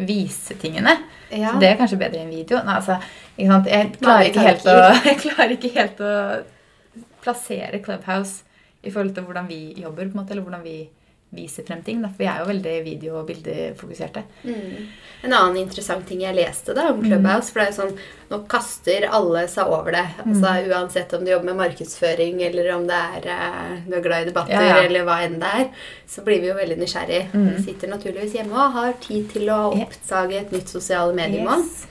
[0.00, 0.96] vise tingene.
[1.28, 1.52] Ja.
[1.52, 2.62] Så det er kanskje bedre i en video.
[2.64, 2.96] Nei, altså?
[3.36, 4.80] Jeg klarer ikke, helt å,
[5.10, 6.14] jeg klarer ikke helt å
[7.24, 8.44] plassere Clubhouse
[8.84, 10.78] i forhold til hvordan vi jobber, på en måte, eller hvordan vi
[11.34, 12.02] viser frem ting.
[12.02, 12.08] Da.
[12.08, 14.22] For vi er jo veldig video- og bildefokuserte.
[14.44, 14.86] Mm.
[15.24, 17.06] En annen interessant ting jeg leste da om Mm.
[17.08, 17.98] Clubhouse, for det er jo sånn,
[18.30, 20.06] nå kaster alle seg over det.
[20.26, 20.70] Altså Mm.
[20.72, 24.30] Uansett om du jobber med markedsføring, eller om det er eh, du er glad i
[24.30, 24.82] debatter, Ja, ja.
[24.84, 25.68] eller hva enn det er,
[26.08, 27.32] så blir vi jo veldig nysgjerrig.
[27.32, 27.56] Mm.
[27.56, 31.64] Vi sitter naturligvis hjemme og har tid til å oppdage et nytt sosiale mediemål.
[31.64, 31.86] Yes.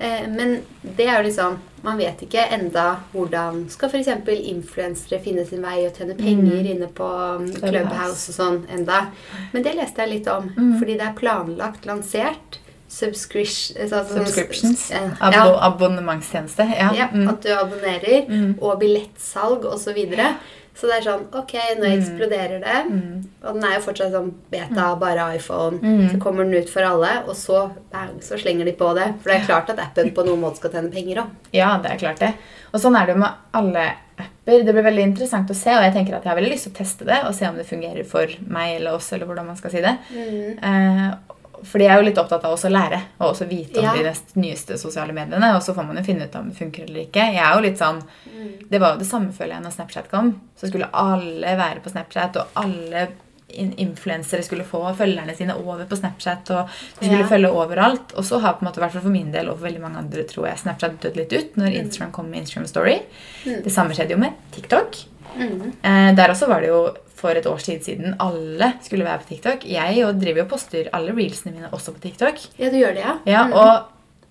[0.00, 4.08] Eh, men det er jo liksom Man vet ikke enda hvordan skal f.eks.
[4.48, 7.58] influensere finne sin vei og tjene penger inne på um, Mm.
[7.60, 8.30] Clubhouse.
[8.32, 9.10] Og sånn enda.
[9.52, 10.78] Men det leste jeg litt om, Mm.
[10.80, 12.58] fordi det er planlagt lansert.
[12.88, 14.90] Subscription, altså, sånn- Subscriptions.
[15.20, 16.64] Abo ja, abonnementstjeneste.
[16.78, 16.90] Ja.
[16.94, 17.28] ja, Mm.
[17.28, 18.54] At du abonnerer, Mm.
[18.62, 19.78] og billettsalg osv.
[19.84, 20.36] Så, videre.
[20.74, 21.98] Så det er sånn Ok, nå Mm.
[21.98, 22.78] eksploderer det.
[22.90, 23.24] Mm.
[23.44, 25.78] Og den er jo fortsatt sånn beta, bare iPhone.
[25.80, 26.10] Mm.
[26.10, 29.14] Så kommer den ut for alle, og så, bang, så slenger de på det.
[29.22, 31.30] For det er klart at appen på noen måte skal tjene penger òg.
[31.52, 32.34] Ja, det er klart det.
[32.72, 33.84] Og sånn er det jo med alle
[34.18, 34.64] apper.
[34.64, 36.72] Det blir veldig interessant å se, og jeg tenker at jeg har veldig lyst til
[36.74, 39.56] å teste det og se om det fungerer for meg eller oss, eller hvordan man
[39.56, 39.94] skal si det.
[40.12, 41.14] Eh,
[41.62, 43.92] fordi jeg er jo litt opptatt av også å lære og også vite om Ja.
[44.12, 45.54] de nyeste sosiale mediene.
[45.56, 47.32] Og så får man jo finne ut om det funker eller ikke.
[47.32, 48.02] Jeg er jo litt sånn,
[48.34, 48.68] Mm.
[48.70, 50.40] Det var jo det samme, føler jeg, når Snapchat kom.
[50.56, 53.08] Så skulle alle være på Snapchat, og alle
[53.48, 56.50] influensere skulle få følgerne sine over på Snapchat.
[56.50, 56.68] og
[57.00, 57.28] De skulle Ja.
[57.28, 58.14] følge overalt.
[58.16, 60.46] Og så har på en måte, for min del og for veldig mange andre, tror
[60.48, 62.98] jeg, Snapchat dødd litt ut når Instagram kom med Instagram Story.
[63.46, 63.62] Mm.
[63.62, 64.96] Det samme skjedde jo med TikTok.
[65.36, 65.72] Mm.
[65.82, 69.28] Eh, der også var det jo for et års tid siden alle skulle være på
[69.28, 69.64] TikTok.
[69.64, 72.36] Jeg jo driver jo og poster alle reelsene mine også på TikTok.
[72.58, 73.18] Ja, du gjør det, ja?
[73.26, 73.52] Ja, Mm.
[73.52, 73.82] Og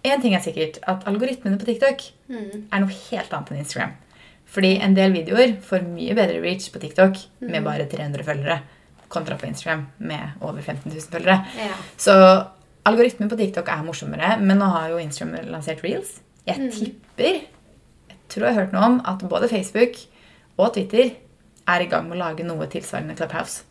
[0.06, 2.68] én ting er sikkert, at algoritmene på TikTok Mm.
[2.72, 3.92] er noe helt annet enn Instagram.
[4.46, 8.60] Fordi en del videoer får mye bedre reach på TikTok med bare 300 følgere
[9.14, 11.40] kontra på Instagram med over 15 000 følgere.
[11.58, 11.74] Ja.
[11.98, 12.16] Så
[12.86, 16.20] algoritmen på TikTok er morsommere, men nå har jo Instagram lansert reels.
[16.48, 16.72] Jeg Mm.
[16.72, 17.42] tipper,
[18.10, 19.96] jeg tror jeg har hørt noe om, at både Facebook
[20.58, 21.12] og Twitter
[21.68, 23.64] er i gang med å lage noe tilsvarende Clubhouse.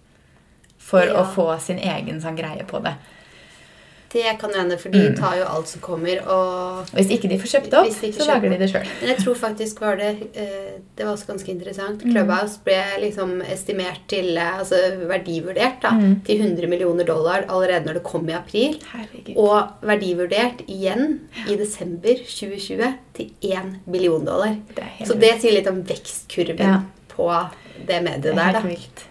[0.78, 1.12] For Ja.
[1.22, 2.95] å få sin egen sånn greie på det.
[4.12, 5.16] Det kan hende, for de Mm.
[5.16, 8.58] tar jo alt som kommer, og Hvis ikke de får kjøpt opp, så lager de
[8.58, 8.86] det sjøl.
[9.00, 12.04] Men jeg tror faktisk var det eh, Det var også ganske interessant.
[12.04, 12.12] Mm.
[12.12, 14.76] Clubhouse ble liksom estimert til eh, Altså
[15.08, 16.20] verdivurdert da, Mm.
[16.26, 18.76] til 100 millioner dollar allerede når det kom i april.
[18.92, 19.36] Herregud.
[19.36, 24.56] Og verdivurdert igjen i desember 2020 til 1 billion dollar.
[24.76, 26.80] Det Så det sier litt om vekstkurven Ja.
[27.08, 27.30] på
[27.86, 28.60] det mediet Det er der, da.
[28.68, 29.04] vilt.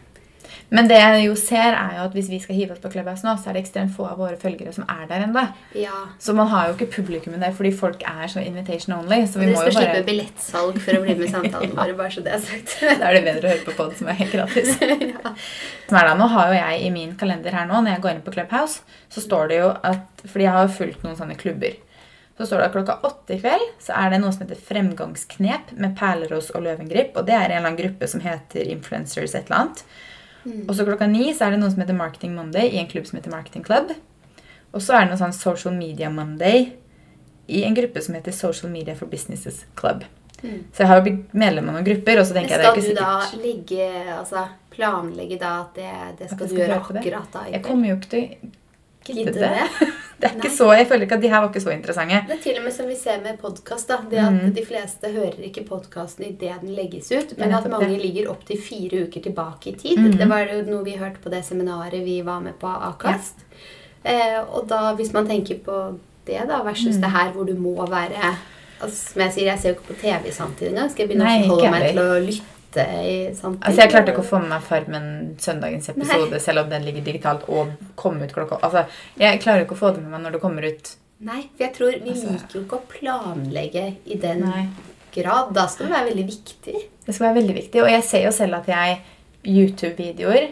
[0.71, 3.25] Men det jeg jo ser, er jo at hvis vi skal hive oss på Clubhouse
[3.27, 5.43] nå, så er det ekstremt få av våre følgere som er der ennå.
[5.75, 5.97] Ja.
[6.15, 9.25] Så man har jo ikke publikummet der fordi folk er så invitation only.
[9.27, 12.15] Så vi må jo bare slippe billettsalg for å bli med i samtalen våre, bare
[12.15, 12.77] så det er sagt.
[13.01, 14.71] Da er det bedre å høre på pod som er helt gratis.
[15.11, 15.33] ja.
[15.91, 18.35] da, nå har jo jeg i min kalender her nå, når jeg går inn på
[18.37, 21.75] Clubhouse, så står det jo at Fordi jeg har jo fulgt noen sånne klubber.
[22.37, 25.75] Så står det at klokka åtte i kveld så er det noe som heter Fremgangsknep
[25.75, 27.11] med Perleros og Løvengrip.
[27.19, 29.83] Og det er en eller annen gruppe som heter Influencers et eller annet.
[30.43, 33.05] Og så klokka ni så er det noe som heter Marketing Monday i en klubb
[33.09, 33.91] som heter Marketing Club.
[34.71, 36.71] Og så er det noe sånn Social Media Monday
[37.51, 40.05] i en gruppe som heter Social Media for Businesses Club.
[40.41, 40.63] Mm.
[40.73, 42.77] Så jeg har jo blitt medlem av noen grupper, og så tenker jeg det er
[42.79, 43.27] ikke sikkert...
[43.27, 47.35] skal du da legge Altså planlegge da at det, det At skal du gjøre akkurat
[47.35, 47.45] da?
[47.51, 48.51] Jeg kommer jo ikke til
[49.05, 49.49] Gidde det?
[50.21, 50.27] det.
[50.29, 52.19] Er ikke så, Jeg føler ikke at de her var ikke så interessante.
[52.27, 53.87] Det er til og med som vi ser med podkast.
[54.11, 54.53] Det at Mm.
[54.53, 58.01] de fleste hører ikke podkasten idet den legges ut, men at mange det.
[58.01, 59.97] ligger opptil fire uker tilbake i tid.
[59.97, 60.17] Mm.
[60.17, 63.41] Det var jo noe vi hørte på det seminaret vi var med på Akast.
[63.41, 63.45] Akast.
[64.05, 65.97] Eh, og da, hvis man tenker på
[66.27, 67.01] det da, versus Mm.
[67.01, 68.35] det her hvor du må være
[68.81, 70.89] altså, Som jeg sier, jeg ser jo ikke på TV samtidig engang.
[70.91, 73.63] Skal jeg begynne Nei, å forholde meg til å lytte i samtidig?
[73.67, 77.03] Altså, Jeg klarte ikke å få med meg Farmen søndagens episode, selv om den ligger
[77.03, 78.85] digitalt og kom ut klokka Altså,
[79.17, 80.95] Jeg klarer ikke å få det med meg når det kommer ut.
[81.21, 84.67] Nei, for jeg tror vi Altså- liker jo ikke å planlegge i den Nei.
[85.13, 85.53] grad.
[85.53, 86.77] Da skal det være veldig viktig.
[87.05, 87.81] Det skal være veldig viktig.
[87.83, 89.01] Og jeg ser jo selv at jeg
[89.45, 90.49] YouTube-videoer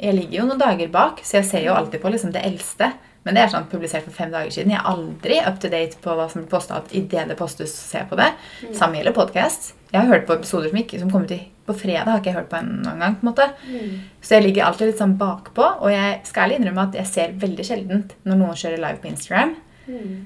[0.00, 2.92] Jeg ligger jo noen dager bak, så jeg ser jo alltid på liksom det eldste.
[3.24, 4.70] Men det er sånn publisert for fem dager siden.
[4.74, 6.82] Jeg er aldri up to date på hva som blir posta.
[6.92, 8.26] Idet det postes, ser jeg på det.
[8.76, 9.72] Samme gjelder podkast.
[9.92, 12.06] Jeg har hørt på episoder som ikke som kom ut i, på fredag.
[12.10, 13.46] har ikke jeg hørt på henne noen gang, på en måte.
[14.22, 15.68] Så jeg ligger alltid litt sånn bakpå.
[15.82, 19.08] Og jeg skal ærlig innrømme at jeg ser veldig sjeldent når noen kjører live på
[19.12, 19.54] Instagram.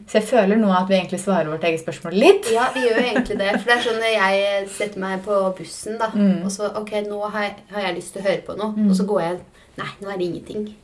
[0.07, 2.47] Så jeg føler nå at vi egentlig svarer vårt eget spørsmål litt.
[2.55, 3.49] Ja, vi gjør jo egentlig det.
[3.59, 6.45] For det er sånn når jeg setter meg på bussen, da, Mm.
[6.45, 8.95] og så Ok, nå har jeg, har jeg lyst til å høre på noe, og
[8.97, 9.41] så går jeg
[9.79, 10.75] Nei, nå er det ingenting.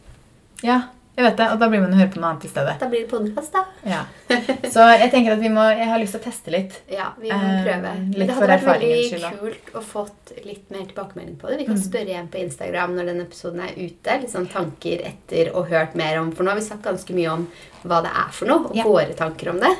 [0.62, 0.82] Ja,
[1.16, 2.72] jeg vet det, og da blir man å høre på noe annet i stedet.
[2.80, 3.62] Da blir det podkast, da.
[3.86, 4.00] Ja.
[4.74, 6.80] Så jeg tenker at vi må, jeg har lyst til å teste litt.
[6.90, 7.92] Ja, vi må Eh, prøve.
[8.00, 11.60] Men litt det hadde vært veldig kult å fått litt mer tilbakemelding på det.
[11.62, 14.18] Vi kan spørre igjen på Instagram når denne episoden er ute.
[14.24, 17.30] Litt sånn tanker etter og hørt mer om For nå har vi sagt ganske mye
[17.38, 17.46] om
[17.84, 18.82] hva det er for noe, og Ja.
[18.88, 19.74] våre tanker om det.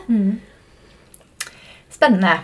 [1.91, 2.39] Spennende.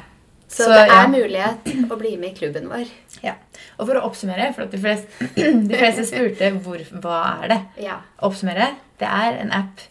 [0.50, 1.06] Så, det er ja.
[1.06, 2.88] mulighet å bli med i klubben vår.
[3.22, 3.36] Ja.
[3.78, 5.28] Og for å oppsummere, for at de fleste,
[5.70, 7.60] de fleste spurte hvor, hva er det?
[7.84, 8.00] Ja.
[8.26, 9.84] Oppsummere, det er en app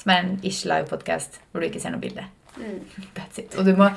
[0.00, 2.26] som er en ish live podcast hvor du ikke ser noe bilde.
[2.58, 2.82] Mm.
[3.14, 3.54] That's it.
[3.54, 3.92] Og du må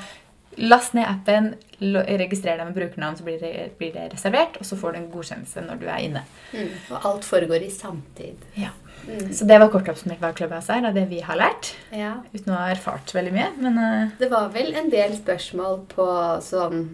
[0.58, 4.78] laste ned appen, registrer deg med brukernavn, så blir det, blir det reservert, og så
[4.78, 6.22] får du en godkjennelse når du er inne.
[6.52, 6.70] Mm.
[6.90, 8.46] Og alt foregår i samtid.
[8.58, 8.72] Ja.
[9.06, 9.32] Mm.
[9.32, 11.72] Så det var kort oppsummert hva Clubhouse er, og det vi har lært.
[11.94, 12.16] Ja.
[12.34, 16.08] Uten å ha erfart veldig mye, men uh, Det var vel en del spørsmål på
[16.44, 16.88] sånn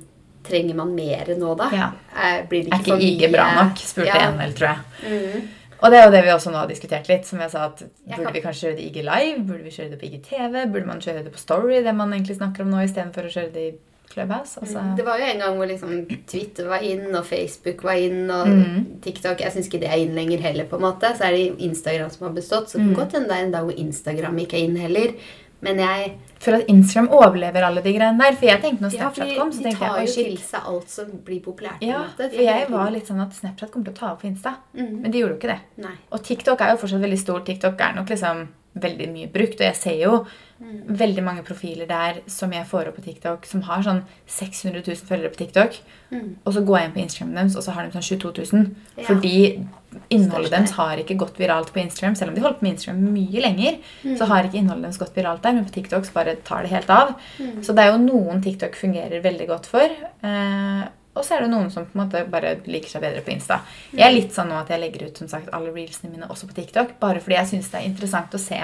[0.45, 1.71] Trenger man mer nå, da?
[1.73, 1.87] Ja.
[2.21, 3.79] Er, blir det er ikke ikke for IG bra nok?
[3.81, 4.27] spurte Ja.
[4.27, 4.83] en, eller tror jeg.
[5.09, 5.47] Mm.
[5.83, 7.27] Og det er jo det vi også nå har diskutert litt.
[7.27, 7.83] Som jeg sa at
[8.17, 9.41] Burde vi kanskje kjøre det IG Live?
[9.49, 10.55] Burde vi kjøre det på IGTV?
[10.73, 13.53] Burde man kjøre det på Story, det man egentlig snakker om nå, istedenfor å kjøre
[13.53, 13.75] det i
[14.15, 14.59] Clubhouse?
[14.61, 14.97] Altså, Mm.
[14.97, 18.47] Det var jo en gang hvor liksom Twitter var inn, og Facebook var inn, og
[18.47, 19.01] Mm.
[19.03, 21.17] TikTok Jeg syns ikke det er inn lenger heller, på en måte.
[21.17, 22.69] Så er det Instagram som har bestått.
[22.71, 22.95] Så det Mm.
[22.95, 25.15] kan godt hende det er en dag hvor Instagram ikke er inn heller.
[25.61, 26.13] Men jeg
[26.45, 28.35] For at Instagram overlever alle de greiene der.
[28.37, 30.91] For jeg tenkte når Snapchat kom, så tenkte jeg de tar jo til seg alt
[30.93, 31.85] som blir populært.
[31.85, 32.29] Ja, måte.
[32.35, 34.57] for jeg var litt sånn at Snapchat kommer til å ta opp på Insta.
[34.77, 35.01] Mhm.
[35.01, 35.61] Men de gjorde jo ikke det.
[35.87, 35.95] Nei.
[36.13, 37.41] Og TikTok er jo fortsatt veldig stor.
[37.49, 39.61] TikTok er nok liksom veldig mye brukt.
[39.61, 40.27] Og jeg ser jo
[40.65, 40.87] Mm.
[40.97, 44.97] veldig mange profiler der som jeg får opp på TikTok, som har sånn 600 000
[45.09, 45.75] følgere på TikTok.
[46.13, 46.37] Mm.
[46.47, 48.71] Og så går jeg inn på Instagram deres, og så har de sånn 22 000.
[48.97, 49.03] Ja.
[49.05, 49.67] Fordi
[50.11, 50.51] innholdet Største.
[50.57, 52.15] deres har ikke gått viralt på Instagram.
[52.15, 54.17] Selv om de holdt på med Instagram mye lenger, Mm.
[54.17, 55.53] så har ikke innholdet deres gått viralt der.
[55.53, 57.15] Men på TikTok så bare tar det helt av.
[57.41, 57.59] Mm.
[57.61, 59.89] Så det er jo noen TikTok fungerer veldig godt for.
[60.23, 60.85] Eh,
[61.15, 63.61] og så er det noen som på en måte bare liker seg bedre på Insta.
[63.93, 66.49] Jeg er litt sånn nå at jeg legger ut som sagt alle reelsene mine også
[66.51, 66.97] på TikTok.
[67.01, 68.59] Bare fordi jeg syns det er interessant å se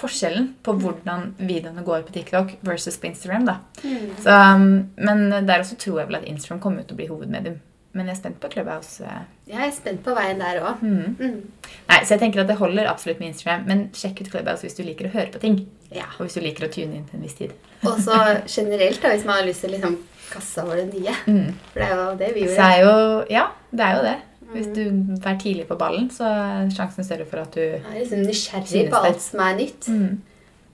[0.00, 3.48] forskjellen på hvordan videoene går på TikTok versus på Instagram.
[3.48, 3.56] da.
[3.82, 4.04] Mm.
[4.22, 7.58] Så, um, men der også tror jeg vel at Instagram kommer til å bli hovedmedium.
[7.92, 9.02] Men jeg er spent på Clubhouse.
[9.02, 9.22] eh.
[9.50, 10.78] Jeg er spent på veien der òg.
[10.78, 11.16] Mm.
[11.18, 11.40] Mm.
[11.88, 14.78] Nei, Så jeg tenker at det holder absolutt med Instagram, men sjekk ut Clubhouse hvis
[14.78, 15.66] du liker å høre på ting.
[15.90, 16.06] Ja.
[16.18, 17.50] Og hvis du liker å tune inn til en viss tid.
[17.82, 18.14] Og så
[18.46, 19.98] generelt, da, hvis man har lyst til liksom
[20.30, 21.14] Kassa var det nye.
[21.26, 21.52] Mm.
[21.72, 22.80] For det er jo det vi Så gjorde.
[22.80, 24.16] jo Ja, det er jo det.
[24.50, 24.82] Hvis du
[25.30, 28.90] er tidlig på ballen, så er sjansen større for at du Jeg er liksom nysgjerrig
[28.90, 29.86] på alt som er nytt.
[29.88, 30.18] mm.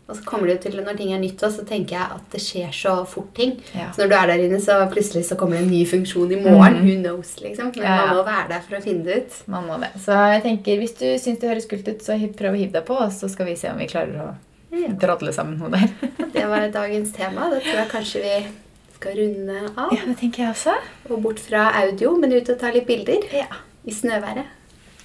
[0.07, 2.41] Og så kommer det jo til når ting er nytt, så tenker jeg at det
[2.41, 3.57] skjer så fort ting.
[3.75, 3.89] Ja.
[3.91, 6.37] Så når du er der inne, så plutselig så kommer det en ny funksjon i
[6.45, 6.77] morgen.
[6.79, 6.87] Mm.
[6.87, 7.73] Who knows, liksom.
[7.75, 8.05] Men Ja, ja.
[8.07, 9.41] man må være der for å finne det ut.
[9.51, 9.91] Man må det.
[10.05, 12.87] Så jeg tenker, hvis du syns det høres kult ut, så prøv å hive deg
[12.87, 14.29] på, og så skal vi se om vi klarer å
[15.03, 15.91] drodle sammen noe der.
[16.33, 17.51] Det var dagens tema.
[17.51, 18.37] Da tror jeg kanskje vi
[18.97, 19.93] skal runde av.
[19.95, 20.77] Ja, det tenker jeg også.
[21.11, 23.29] Og bort fra audio, men ut og ta litt bilder.
[23.33, 23.49] Ja.
[23.87, 24.49] I snøværet.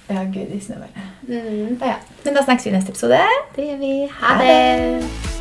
[0.08, 1.04] Ja, gud, i snøværet.
[1.28, 1.78] Mm.
[1.80, 2.00] Ja.
[2.24, 3.20] Men da snakkes vi i neste episode.
[3.56, 3.94] Det gjør vi.
[4.10, 4.58] Ha Ha det!
[5.06, 5.31] det.